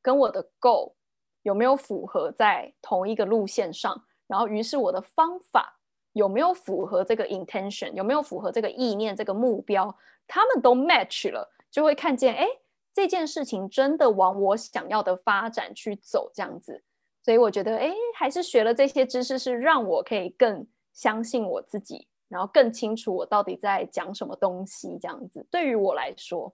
[0.04, 0.94] 跟我的 goal
[1.42, 4.00] 有没有符合在同一个路线上？
[4.28, 5.80] 然后，于是我的方法
[6.12, 7.92] 有没有符合这个 intention？
[7.94, 9.96] 有没有符合这个意念、这个目标？
[10.28, 12.48] 他们都 match 了，就会看见，哎，
[12.94, 16.84] 这件事情真的往我想要的发展去走，这样子。
[17.24, 25.46] 所以我觉得，哎，还是学了这些知识，是让我可以更相信我自己，然后更清楚我到底在讲什么东西，这样子。
[25.50, 26.54] 对于我来说。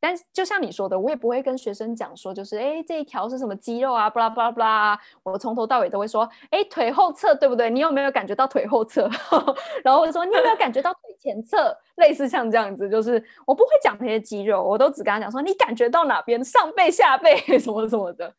[0.00, 5.00] 但就像你说的，我也不会跟学生讲说，就是哎，这一条是什么肌肉啊，巴拉巴拉巴拉。
[5.22, 7.68] 我从头到尾都会说，哎，腿后侧对不对？
[7.68, 9.08] 你有没有感觉到腿后侧？
[9.84, 11.76] 然后我就说，你有没有感觉到腿前侧？
[11.96, 16.42] 类似像这样子，就是我不会讲那些肌肉，我都只跟他讲说，你感觉到哪边？
[16.42, 18.32] 上背、下背什么什么的。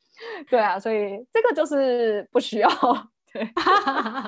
[0.50, 2.70] 对啊，所以这个就是不需要。
[3.32, 3.48] 对，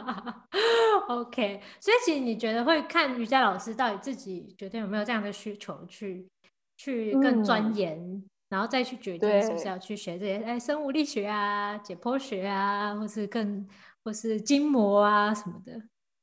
[1.10, 1.60] OK。
[1.80, 6.30] 所以其实你觉得会看瑜伽老师到底自己觉得有没有这样的需求去。
[6.84, 7.98] 去更钻研，
[8.50, 13.66] 然后再去决定是不是要去学这些，哎，生物力学啊、解剖学啊，或是更
[14.04, 15.82] 或是筋膜啊什么的。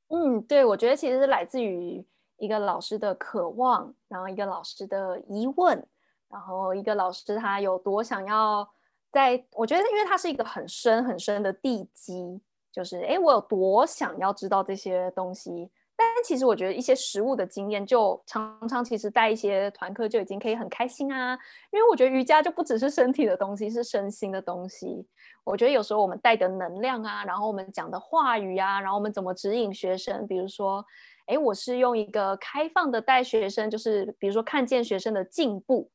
[0.08, 2.04] 嗯，对，我觉得其实是来自于
[2.36, 5.82] 一个老师的渴望，然后一个老师的疑问，
[6.28, 8.68] 然后一个老师他有多想要
[9.10, 12.38] 在，我觉得因为他是一个很深很深的地基，
[12.70, 15.70] 就是哎，我有多想要知道这些东西。
[16.02, 21.38] 但其实我觉得一些实物的经验，就常常其实带一些团课就已经可以很开心啊。
[21.70, 25.06] 因为我觉得瑜伽就不只是身体的东西，是身心的东西。
[25.44, 30.82] 我觉得有时候我们带的能量啊，然后我们讲的话语啊，然后我们怎么指引学生，比如说，
[31.26, 35.90] 哎，我是用一个开放的带学生，就是比如说看见学生的进步。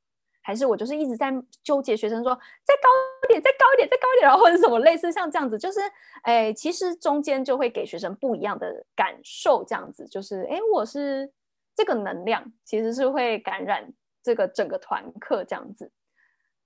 [0.45, 2.87] 还是我就是一直在纠结，学生说再高
[3.23, 5.79] 一点，再高一点，再高一点，然后或者什么类似像这样子，就是
[6.21, 11.33] 哎，其实中间就会给学生不一样的感受，这样子就是哎，我是
[11.75, 15.91] 这个能量，其实是会感染这个整个团课这样子，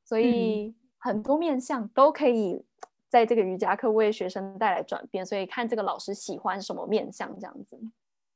[0.04, 2.66] 所以很多面向都可以
[3.08, 7.80] 在这个瑜伽课为学生带来转变，所以看这个老师喜欢什么面向这样子。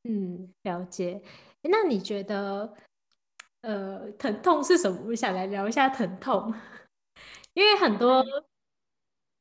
[0.06, 1.22] 嗯，了解。
[1.64, 2.74] 那你觉得？
[3.64, 5.00] 呃，疼痛是什么？
[5.08, 6.54] 我想来聊一下疼痛，
[7.54, 8.22] 因为很多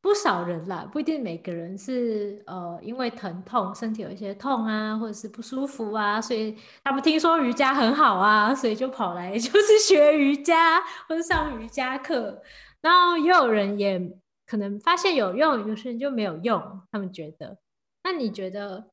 [0.01, 12.41] 不少人啦，不一定每个人是呃，因为疼痛，身体有一些痛啊，或者是不舒服啊，所以他们听说瑜伽很好啊，所以就跑来 就是学瑜伽或者上瑜伽课。
[12.81, 14.01] 然后也有人也
[14.47, 16.81] 可能发现有用，有些人就没有用。
[16.93, 17.59] 他们觉得，
[18.05, 18.89] 那你觉得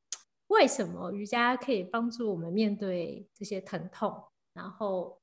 [0.48, 4.24] 为什么瑜伽可以帮助我们面对这些疼痛？
[4.56, 5.19] 然后。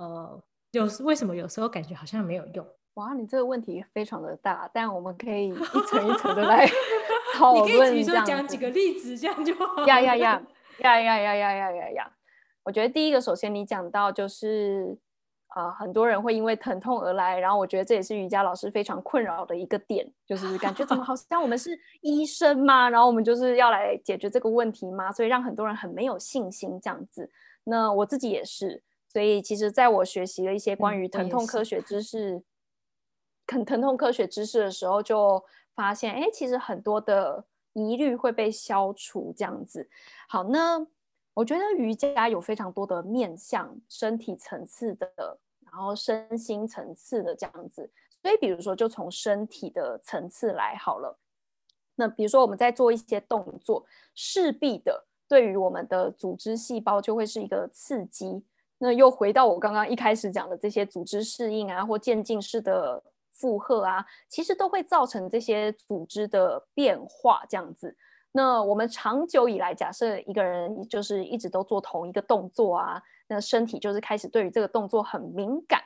[0.00, 2.66] 呃，有为什么有时候感觉好像没有用？
[2.94, 6.66] 哇，你这个问题非常的大，但我们可以一层一层的 来
[7.36, 7.68] 讨论。
[7.68, 9.86] 你可以举出讲几个例子，这样就好。
[9.86, 10.42] 呀呀呀
[10.78, 12.12] 呀呀呀呀呀呀呀！
[12.64, 14.96] 我觉得第一个，首先你讲到就是，
[15.54, 27.30] 呃，很多人会因为疼痛而来，然后我觉得这也是瑜伽老师非常困扰的一个点，就是感觉怎么好 像我们是医生嘛，然后我们就是要来解决这个问题嘛，所以让很多人很没有信心这样子。
[27.64, 28.82] 那我自己也是。
[29.12, 32.42] 所以，其实在我学习了一些关于疼痛科学知识
[33.44, 35.44] 疼疼痛科学知识的时候，就
[35.74, 39.34] 发现，哎，其实很多的疑虑会被消除。
[39.36, 39.88] 这样子，
[40.28, 40.86] 好，那
[41.34, 45.08] 我觉得瑜伽有非常多的面向，身体层次的，
[45.64, 47.90] 然后身心层次的这样子。
[48.22, 51.18] 所以，比如说，就从身体的层次来好了。
[51.96, 53.84] 那比如说，我们在做一些动作，
[54.14, 58.44] 势必的对于我们的组织细胞就会是一个刺激。
[58.82, 67.42] 那又回到我刚刚一开始讲的这些组织适应啊，或渐进式的负荷啊，其实都会造成这些组织的变化。
[67.46, 67.94] 这样子，
[68.32, 75.82] 那我们长久以来，假设一个人就是一直都做同一个动作啊，那身体就是开始对于这个动作很敏感。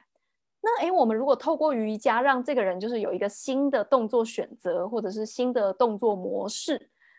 [0.61, 6.77] 那哎，我们如果透过瑜伽让这个人就是有一个新的动作选择，或者是新的动作模式，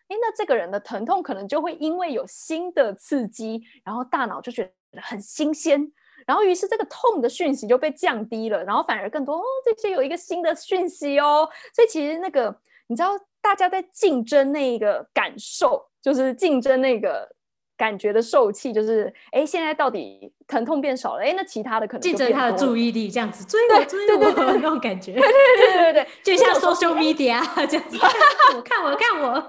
[0.07, 4.71] 哎，那这个人的疼痛可能就会因为有新的刺激，然后大脑就觉
[5.01, 5.91] 很新鲜，
[6.25, 12.55] 然后于是这个痛的讯息就被降低了，然后反而更多哦，这些有一个新的讯息哦，所以其实那个
[12.87, 17.33] 你知道，大家在竞争那个感受，就是竞争那个。
[17.77, 27.97] 感觉的受气就是，哎，现在到底疼痛变少了，哎，那其他的可能竞争他的注意力，这样子追我追我那种感觉，对对对对对， 就像 social media 这样子，
[28.55, 29.41] 我看我看我，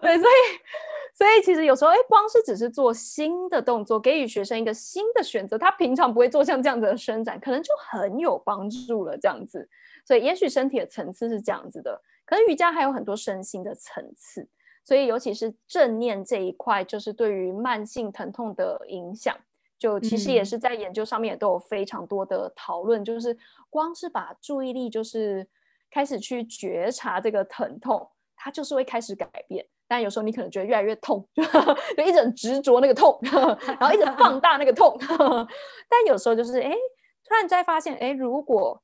[0.00, 0.32] 对，所以
[1.14, 9.68] 所以其实有时候，哎，光是只是做新的动作，给予学生一个新的选择，他平常不会做像这样子的伸展，可能就很有帮助了，这样子。
[10.04, 14.48] 所以也许身体的层次是这样子的，可能瑜伽还有很多身心的层次。
[14.82, 19.34] 所以，尤其是正念这一块，就是对于慢性疼痛的影响，
[19.78, 23.02] 就其实也是在研究上面也都有非常多的讨论。
[23.02, 23.34] 就是
[23.70, 25.48] 光是把注意力，就是
[25.90, 29.64] 开始去觉察这个疼痛，它就是会开始改变。
[29.86, 31.26] 但有时候你可能觉得越来越痛，
[31.96, 33.18] 就一直很执着那个痛，
[33.78, 34.96] 然后一直放大那个痛。
[35.88, 36.70] 但有时候就是，哎，
[37.24, 38.80] 突然在发现，哎，如果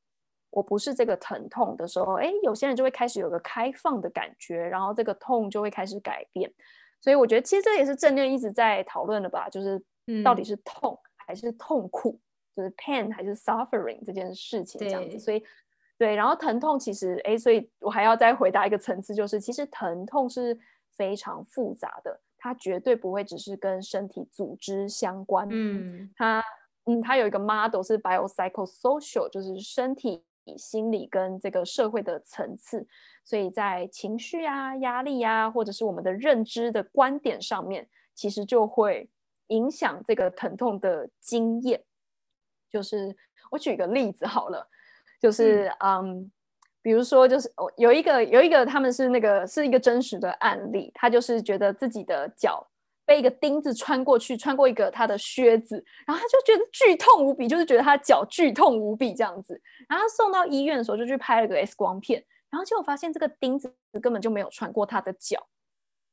[0.51, 6.53] 我不是这个疼痛的时候，哎，有些人就会开始有个开放的感觉，然后这个痛就会开始改变。
[7.01, 9.83] 所以我觉得其实这也是正念一直在讨论的吧，就是
[10.23, 12.21] 到底是痛还是痛苦，
[12.55, 15.19] 就是 pain 还是 suffering 这件事情这样子。
[15.19, 15.43] 所以
[15.97, 20.59] 对，然后疼痛其实哎，所以我还要再回答一个层次，就是其实疼痛是
[21.01, 25.49] 非常复杂的，它绝对不会只是跟身体组织相关。
[25.51, 26.45] 嗯，它
[26.85, 30.23] 嗯，它有一个 model 是 biopsychosocial，就是身体。
[30.57, 32.85] 心理跟这个社会的层次，
[33.25, 39.09] 所以在情绪啊、压力啊，或者是我们的认知的观点上面，其实就会
[39.49, 41.85] 影响这个疼痛的经验。
[42.69, 43.17] 就是
[43.53, 44.67] 我举个例子好了，
[45.21, 46.29] 就是嗯，
[46.83, 52.66] 比如说就是有一个有一个他们是那个是一个真实的案例，他就是觉得自己的脚。
[53.07, 59.61] 被一个钉子穿过去，穿过一个他的靴子，然后他就觉得剧痛无比，就是觉得他脚剧痛无比这样子。
[59.89, 65.45] 然后他送到医院的时候，就去拍了个 X 光片，然后结果发现这个钉子根本就没有穿过他的脚，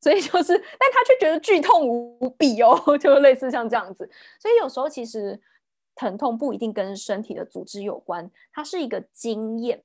[0.02, 4.10] 所以就是，但他却觉得剧痛无比哦， 就类似像这样子。
[4.40, 5.40] 所以有时候其实
[5.94, 9.84] 疼痛不一定跟身体的组织有关，它是一个经验。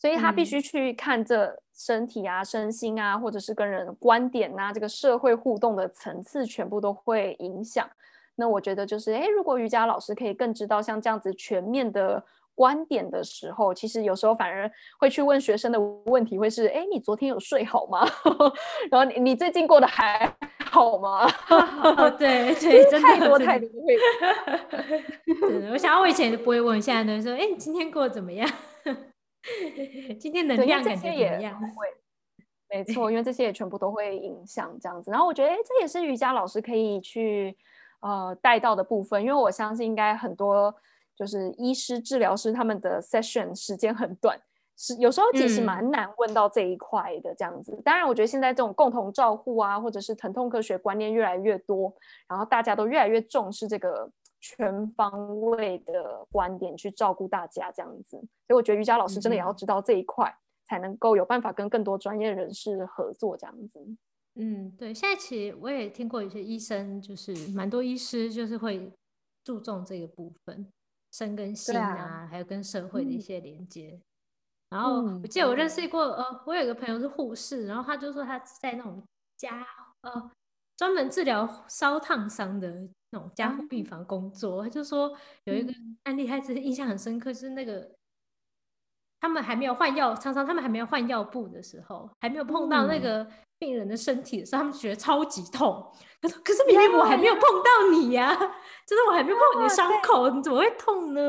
[0.00, 7.86] 所以他必须去看这身体啊、身心啊，或者是跟人观点啊，这个社会互动的层次，全部都会影响。
[8.36, 12.24] 那我觉得就是，哎，如果瑜伽老师可以更知道像这样子全面的
[12.54, 18.00] 观点的时候，其实有时候反而会去问学生的问题，会是，哎，你昨天有睡好吗？
[18.90, 20.34] 然后你你最近过得还
[20.70, 21.28] 好吗？
[22.16, 23.98] 对对，真的太多太多会。
[25.72, 28.48] 我想我以前都不会问，现在都说，哎，你今天过得怎么样？
[30.20, 31.60] 今天能量感觉怎么样？
[31.60, 31.86] 会，
[32.68, 35.10] 没错，因为这些也全部都会影响这样子。
[35.10, 37.56] 然后我觉得，哎，这也是瑜伽老师可以去
[38.00, 40.74] 呃带到的部分，因为我相信应该很多
[41.16, 44.38] 就是医师、治疗师他们的 session 时间很短，
[44.76, 47.80] 是有时候其实蛮难问到这一块的这样子。
[47.84, 51.92] 当然，我觉得现在这种共同照护啊，或者是疼痛科学观念越来越多，
[52.28, 54.10] 然后大家都越来越重视这个。
[54.40, 60.34] 全方位的观点去照顾大家，这样子，所以我觉得瑜伽老师真的也要知道这一块，
[60.64, 63.78] 才能够有办法跟更多专业人士合作，这样子。
[64.36, 64.94] 嗯，对。
[64.94, 68.90] 现在其实我也听过一些医生，就是蛮多医师就是会
[69.44, 70.66] 注重这个部分，
[71.12, 74.00] 身跟心啊，还有跟社会的一些连接。
[74.70, 79.02] 然后我记得我认识过，呃，我有一个朋友是护士，然后他就说他在那种
[79.36, 79.66] 家，
[80.02, 80.30] 呃，
[80.80, 82.88] 专门治疗烧烫伤的。
[83.12, 85.12] 那种加护病房工作，他就说
[85.42, 85.72] 有一个
[86.04, 87.90] 案例，他真的印象很深刻，是那个
[89.20, 93.26] 他们还没有换药，常常他们还没有换药布的时候，还没有碰到那个
[93.58, 95.92] 病人的身体的时候，他们觉得超级痛。
[96.22, 101.20] 他说：“可是明明我还没有碰到你呀，就是我还没有碰你的伤口，你怎么会痛呢？”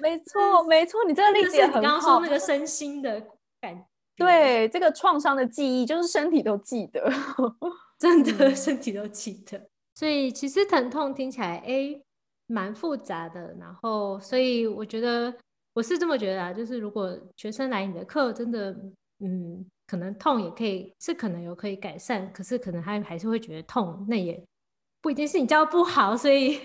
[0.00, 3.18] 没错，没错，你这个例子你刚刚说那个身心的
[3.58, 3.86] 感，
[4.18, 7.10] 对这个创伤的记忆，就是身体都记得，
[8.02, 9.68] 真的身体都记得。
[9.94, 12.00] 所以其实疼痛听起来哎
[12.46, 15.32] 蛮复杂的，然后所以我觉得。
[15.74, 18.70] 我是这么觉得啊，就是如果学生来你的课，真的，
[19.20, 24.38] 嗯，可能痛也可以，是可能有可以改善，可是可能他还是会觉得痛，那也
[25.00, 26.60] 不一定是你教不好，所以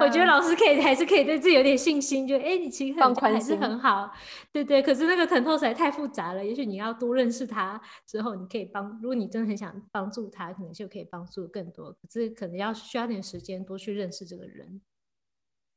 [0.00, 4.10] 我觉得老师可以 还是可以对自己有点信心，就哎，你其实还是很好，
[4.50, 4.80] 对对。
[4.82, 14.80] 可是那个疼痛实在太复杂了，也许你要多认识他之后，你可以帮，如果你真的很想帮助他，可能就可以帮助更多，可是可能要需要点时间多去认识这个人。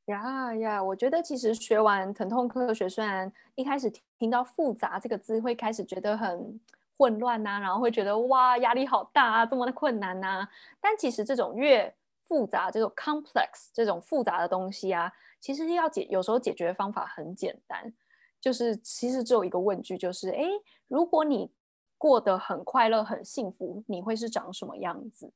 [0.06, 6.60] 呀呀，我觉得其实学完疼痛科学，虽然一开始听到“复杂”这个字，会开始觉得很
[6.98, 10.48] 混乱呐，然后会觉得哇压力好大啊，这么的困难呐。
[10.80, 11.94] 但其实这种越
[12.32, 15.12] 复杂，这种 complex 这种复杂的东西啊，
[15.42, 17.94] 其实要解，有时候解决方法很简单，
[18.40, 20.46] 就是其实只有一个问句，就是哎，
[20.88, 21.52] 如果你
[21.98, 25.30] 过得很快乐、很幸福，你会是长什么样子？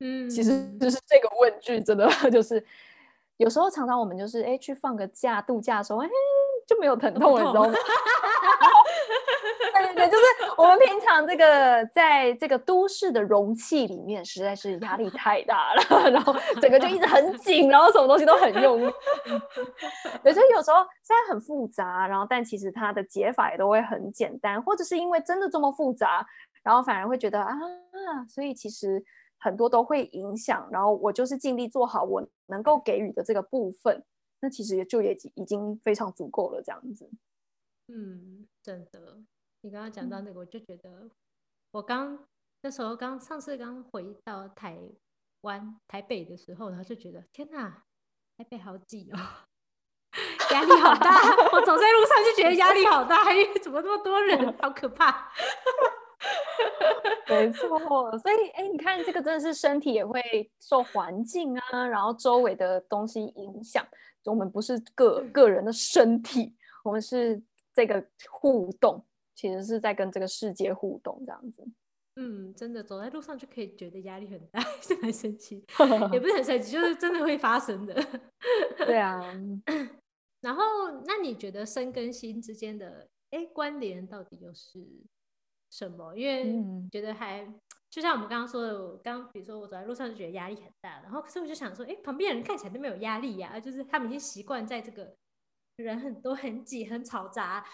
[0.00, 2.64] 嗯，其实就是这个问句，真的 就是。
[3.38, 6.08] 有时候常常我们就是哎去放个假度假的时候，哎
[6.66, 7.74] 就没有疼痛了，你知道吗？
[9.72, 10.24] 对对对，就是
[10.56, 18.92] 我们平常这个在这个都市的容器里面，实在是压力太大了， 然后整个就一直很紧，然后什么东西都很用力。
[20.24, 26.26] 有时候有时候虽然很复杂，然后但其实它的解法也都会很简单，或者是因为真的这么复杂，
[26.62, 27.54] 然后反而会觉得啊，
[28.28, 29.04] 所以其实。
[29.38, 34.02] 很多都会影响，然后我就是尽力做好我能够给予的这个部分，
[34.40, 37.08] 那其实也就也已经非常足够了，这样子。
[37.88, 39.18] 嗯，真的，
[39.66, 41.10] 你刚刚讲到那个，我就觉得
[41.72, 42.16] 我刚
[42.62, 44.78] 那时候刚上次刚回到台
[45.40, 47.82] 湾台北的时候，然后就觉得天哪，
[48.38, 49.18] 台北好挤哦，
[50.54, 51.20] 压力好大，
[51.52, 55.32] 我走在路上就觉得压力好大，还怎么那么多人，好可怕。
[57.28, 60.22] 没错，所以哎，你看这个真的是身体也会
[60.60, 63.84] 受环境啊，然后周围的东西影响。
[64.26, 67.42] 我们不是个个人的身体，我们是
[67.74, 69.04] 这个互动，
[69.36, 71.64] 其实是在跟这个世界互动这样子。
[72.16, 75.62] 嗯，真的走在路上就可以觉得压力很大， 是很神奇，
[76.12, 77.94] 也不是很神奇，就是真的会发生的。
[78.78, 79.20] 对啊，
[80.40, 80.62] 然后
[81.04, 84.84] 那你觉得身跟心之间的哎关联到底又是？
[85.70, 86.16] 什么？
[86.16, 87.44] 因为觉得还
[87.90, 95.14] 就像我们刚刚说的，我刚比如说我走在路上就觉得压力很大，然后可是我就想说，哎，旁边人看起来都没有压力呀，就是他们已经习惯在这个
[95.76, 97.66] 人很多、很挤、很嘈杂、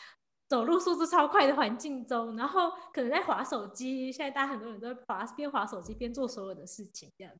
[0.52, 4.12] 走路速度超快的环境中，然后可能在划手机。
[4.12, 7.32] 现在大家很多人都划边划手机边做所有的事情，这样，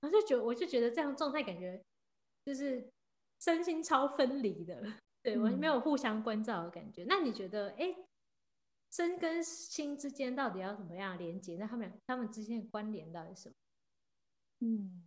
[0.00, 1.80] 我就觉我就觉得这样状态感觉
[2.44, 2.90] 就是
[3.38, 4.82] 身心超分离的，
[5.22, 7.04] 对我没有互相关照的感觉。
[7.06, 7.94] 那你觉得，哎？
[8.90, 11.56] 身跟心之间到底要怎么样连接？
[11.56, 13.54] 那他们他们之间的关联到底是什么？
[14.66, 15.04] 嗯，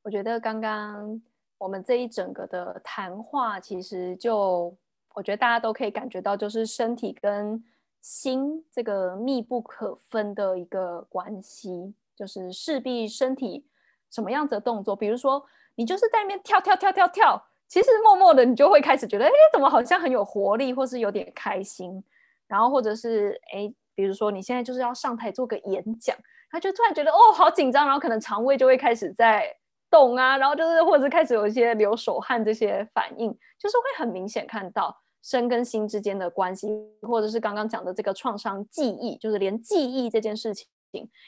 [0.00, 1.20] 我觉得刚刚
[1.58, 4.74] 我们这一整个的谈话，其实就
[5.20, 7.62] 我觉得大家都可以感觉到，就是身体跟
[8.00, 13.66] 心这个密不可分的一个关系，就是势必身体
[14.10, 15.44] 什么样子的动作，比如说
[15.74, 22.02] 你就是在那边跳跳跳跳跳，其实默默的你就会开始觉得，哎，怎么好像很有活力，或是有点开心。
[22.48, 26.16] 然后或者是哎，比如说你现在就是要上台做个演讲，
[26.50, 29.54] 他就突然觉得哦好紧张，然后可能肠胃就会开始在
[29.90, 36.68] 动啊，然后就是或者开始有一些流手汗这些反应，就是会很明显看到身跟心之间的关系，
[37.02, 40.66] 或者是刚刚讲的这个创伤记忆，就是连记忆这件事情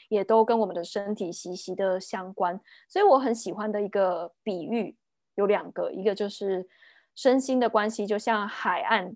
[0.09, 2.59] 也都跟我们的身体息息的相关。
[2.87, 4.95] 所以我很喜欢的一个比喻
[5.35, 6.67] 有两个，一个就是
[7.15, 9.15] 身心的关系就像海岸。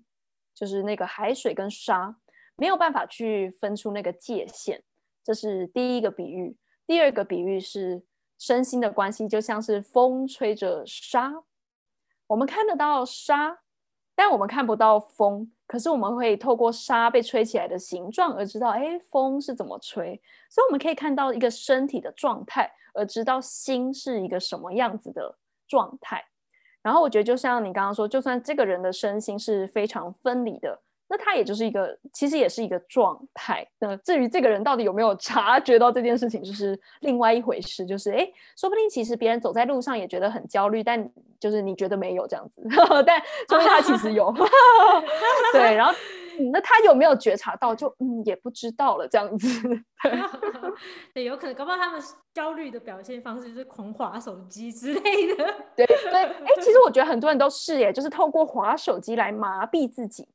[0.54, 2.16] 就是那个海水跟沙
[2.56, 4.82] 没有办法去分出那个界限，
[5.22, 6.56] 这是第一个比喻。
[6.84, 8.02] 第二个比喻是
[8.40, 11.32] 身心的关系，就像是风吹着沙，
[12.26, 13.60] 我们看得到沙，
[14.18, 15.48] 但我们看不到风。
[15.64, 20.20] 可是我们会透过沙被吹起来的形状而知道，哎，风是怎么吹。
[20.50, 25.38] 所以我们可以看到一个身体的状态，而知道心是一个什么样子的
[25.68, 26.24] 状态。
[26.82, 30.80] 然后我觉得，就像你刚刚说，就算这个人的身心是非常分离的，
[31.10, 33.66] 那他也就是一个，其实也是一个状态。
[33.78, 37.86] 那至于这个人到底有没有 察觉到这件事情，就是另外一回事。
[37.86, 42.62] 就是哎，说不定其实别人走在路上也觉得很焦虑，但就是你觉得没有这样子，
[43.06, 44.32] 但说明他其实有。
[45.52, 45.94] 对，然后
[46.52, 49.48] 那他有没有觉察到，就嗯也不知道了这样子。
[51.14, 52.00] 对，有可能，搞不好他们
[52.34, 55.54] 焦虑的表现方式就是狂滑手机之类的。
[55.74, 60.28] 对对，哎，其实我觉得很多人都是耶，就是透过滑手机来麻痹自己。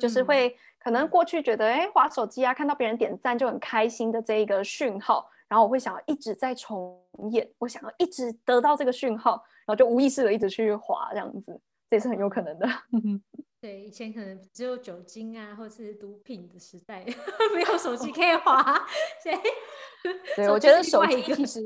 [0.00, 6.98] 就是会可能过去觉得哎，滑手机啊，看到别人点赞就很开心的这一个讯号，然后我会想要一直在重
[7.30, 12.66] 演，我想要一直得到这个讯号，然后就无意识的一直去滑这样子，这也是很有可能的。
[13.60, 17.04] 对，以前可能只有酒精啊，或是毒品的时代，
[17.54, 18.88] 没有手机可以滑。
[20.34, 21.62] 对，我觉得手机其实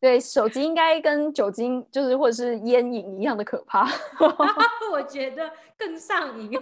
[0.00, 3.88] 对手机应该跟酒精就是或者是烟瘾一样的可怕。
[4.90, 6.60] 我觉得更上瘾。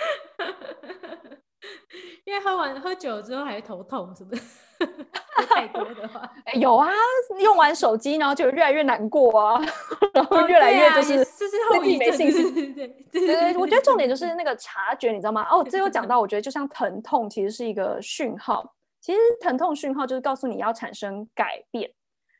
[2.24, 4.42] 因为喝完喝酒之后还会头痛，是不是？
[5.48, 6.90] 太多的话，有啊，
[7.40, 9.60] 用完手机然后就越来越难过啊，
[10.14, 12.16] 然后越来越就是就是后遗症。
[12.16, 15.46] 对对对，我觉得重点就是那个察觉，你知道吗？
[15.50, 21.90] 哦， 这又讲到，我觉得就像疼痛其实是一个讯号，其实疼痛讯号就是告诉你要产生改变。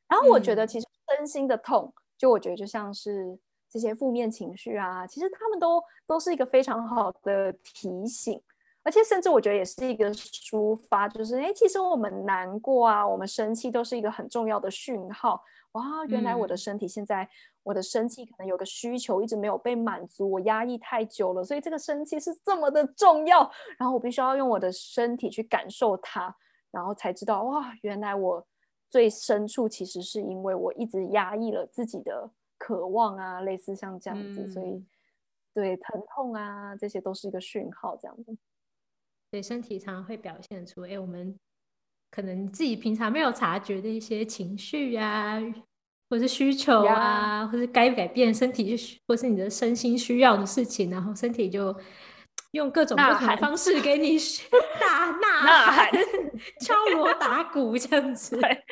[0.08, 0.86] 然后我觉得其实
[1.16, 3.38] 身心的痛，就我觉得就像是。
[3.70, 8.42] 这些负面情绪啊，其实他们都都是一个非常好的提醒，
[8.82, 15.40] 而且甚至我觉得也是一个抒发，就是哎，其实我们难过啊，我们生气都是一个很重要的讯号。
[15.72, 17.28] 哇，原来我的身体现在
[17.62, 23.48] 我的生气可能有个需求一直没有被满足，我压抑太久了，所以这个生气是这么的重要。
[23.78, 26.34] 然后我必须要用我的身体去感受它，
[26.72, 28.44] 然后才知道哇，原来我
[28.88, 32.28] 最深处其实是因为我一直压抑了自己的。
[32.60, 34.84] 渴望啊，类似像这样子，所以
[35.54, 38.36] 对疼痛啊，这些都是一个讯号，这样子。
[39.30, 41.34] 对身体常常会表现出，哎，我们
[42.10, 45.40] 可能自己平常没有察觉的一些情绪啊，
[46.10, 48.76] 或是需求啊，或是该改变身体，
[49.08, 51.74] 或是你的身心需要的事情，然后身体就
[52.50, 54.18] 用各种不同的方式给你
[54.80, 55.90] 大呐喊、
[56.60, 58.36] 敲锣打鼓这样子。
[58.36, 58.64] 对，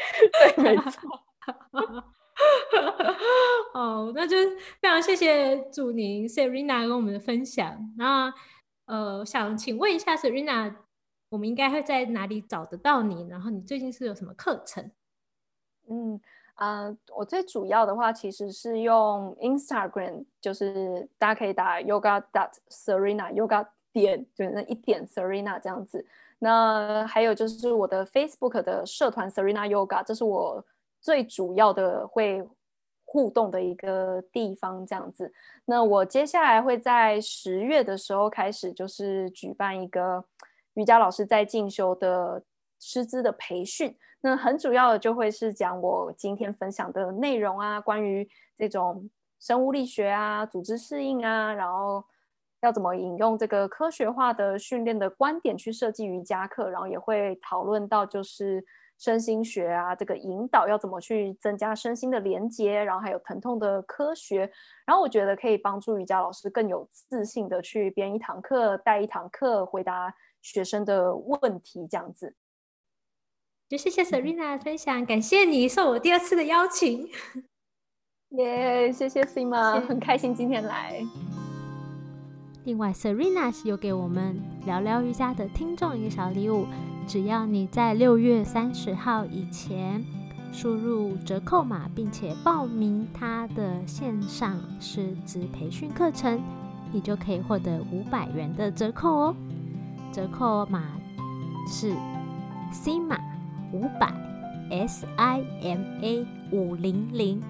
[0.63, 1.25] 没错。
[3.75, 4.37] 哦，那就
[4.81, 7.93] 非常谢谢祝您 Serena 跟我们的分享。
[7.97, 8.33] 那
[8.87, 10.75] 呃，想请问一下 Serena，
[11.29, 13.29] 我们应该会在哪里找得到你？
[13.29, 14.91] 然后你最近是有什么课程？
[15.91, 16.21] 嗯
[16.57, 26.07] 呃，我最主要的话其实是用 Instagram，就是大家可以打 Yoga dot Serena Yoga 点，就是那一点 Serena 这样子。
[26.39, 30.65] 那还有就是我的 Facebook 的社团 Serena Yoga，这是我。
[31.01, 32.47] 最主要的会
[33.05, 35.33] 互动的一个地方，这样子。
[35.65, 40.23] 那我接下来会在十月的时候开始，就是举办一个
[40.75, 42.43] 瑜伽老师在进修的
[42.79, 43.97] 师资的培训。
[44.21, 52.05] 那很主要的就会是讲我今天分享的内容啊，关于这种生物力学啊、组织适应啊，然后
[52.61, 58.63] 要怎么引用这个科学化的训练的观点去设计瑜伽课，然后也会讨论到就是。
[58.99, 64.51] 身心学啊，这个引导要怎么去增加身心的连接，然后还有疼痛的科学，
[64.85, 72.35] 然后我觉得可以帮助瑜伽老师更有自信的去编一堂课、带一堂课、回答学生的问题，这样子。
[73.69, 77.09] 就谢谢 Serena 的分享，感谢你受我第二次的邀请。
[78.31, 81.01] 耶，谢谢 Sima，很开心今天来。
[82.65, 84.37] 另外，Serena 是有给我们
[84.67, 86.67] 聊聊瑜伽的听众一个小礼物。
[87.09, 90.05] 只要你在六月三十号以前
[90.53, 96.39] 输入折扣码，并且报名他的线上师资培训课程，
[96.93, 99.35] 你就可以获得五百元的折扣哦。
[100.13, 100.83] 折扣码
[101.67, 101.95] 是
[102.71, 103.19] SIMA
[103.73, 104.13] 五百
[104.71, 107.43] S I M A 五零零，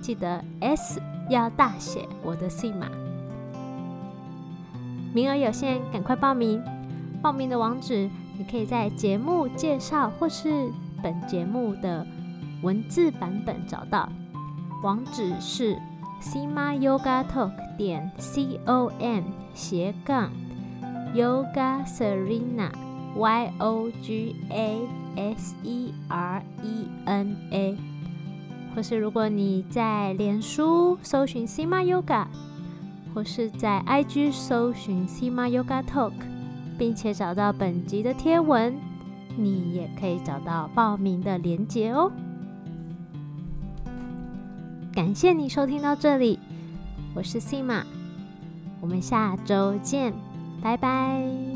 [0.00, 2.08] 记得 S 要大写。
[2.22, 2.88] 我的 SIMA，
[5.12, 6.62] 名额有限，赶快报名！
[7.20, 8.08] 报名的网址。
[8.44, 10.70] 可以在节目介绍或是
[11.02, 12.06] 本节目的
[12.62, 14.08] 文字版本找到，
[14.82, 15.76] 网址是
[16.20, 19.24] sima yoga talk 点 c o m
[19.54, 20.30] 斜杠
[21.14, 22.70] yoga serena
[23.16, 24.80] y o g a
[25.16, 27.76] s e r e n a，
[28.74, 32.26] 或是如果你在脸书搜寻 sima yoga，
[33.12, 36.31] 或是在 i g 搜寻 sima yoga talk。
[36.82, 38.76] 并且找到本集的贴文，
[39.36, 42.10] 你也可以找到报名的连接哦。
[44.92, 46.40] 感谢你收听到这里，
[47.14, 47.84] 我是 Sima，
[48.80, 50.12] 我们下周见，
[50.60, 51.51] 拜拜。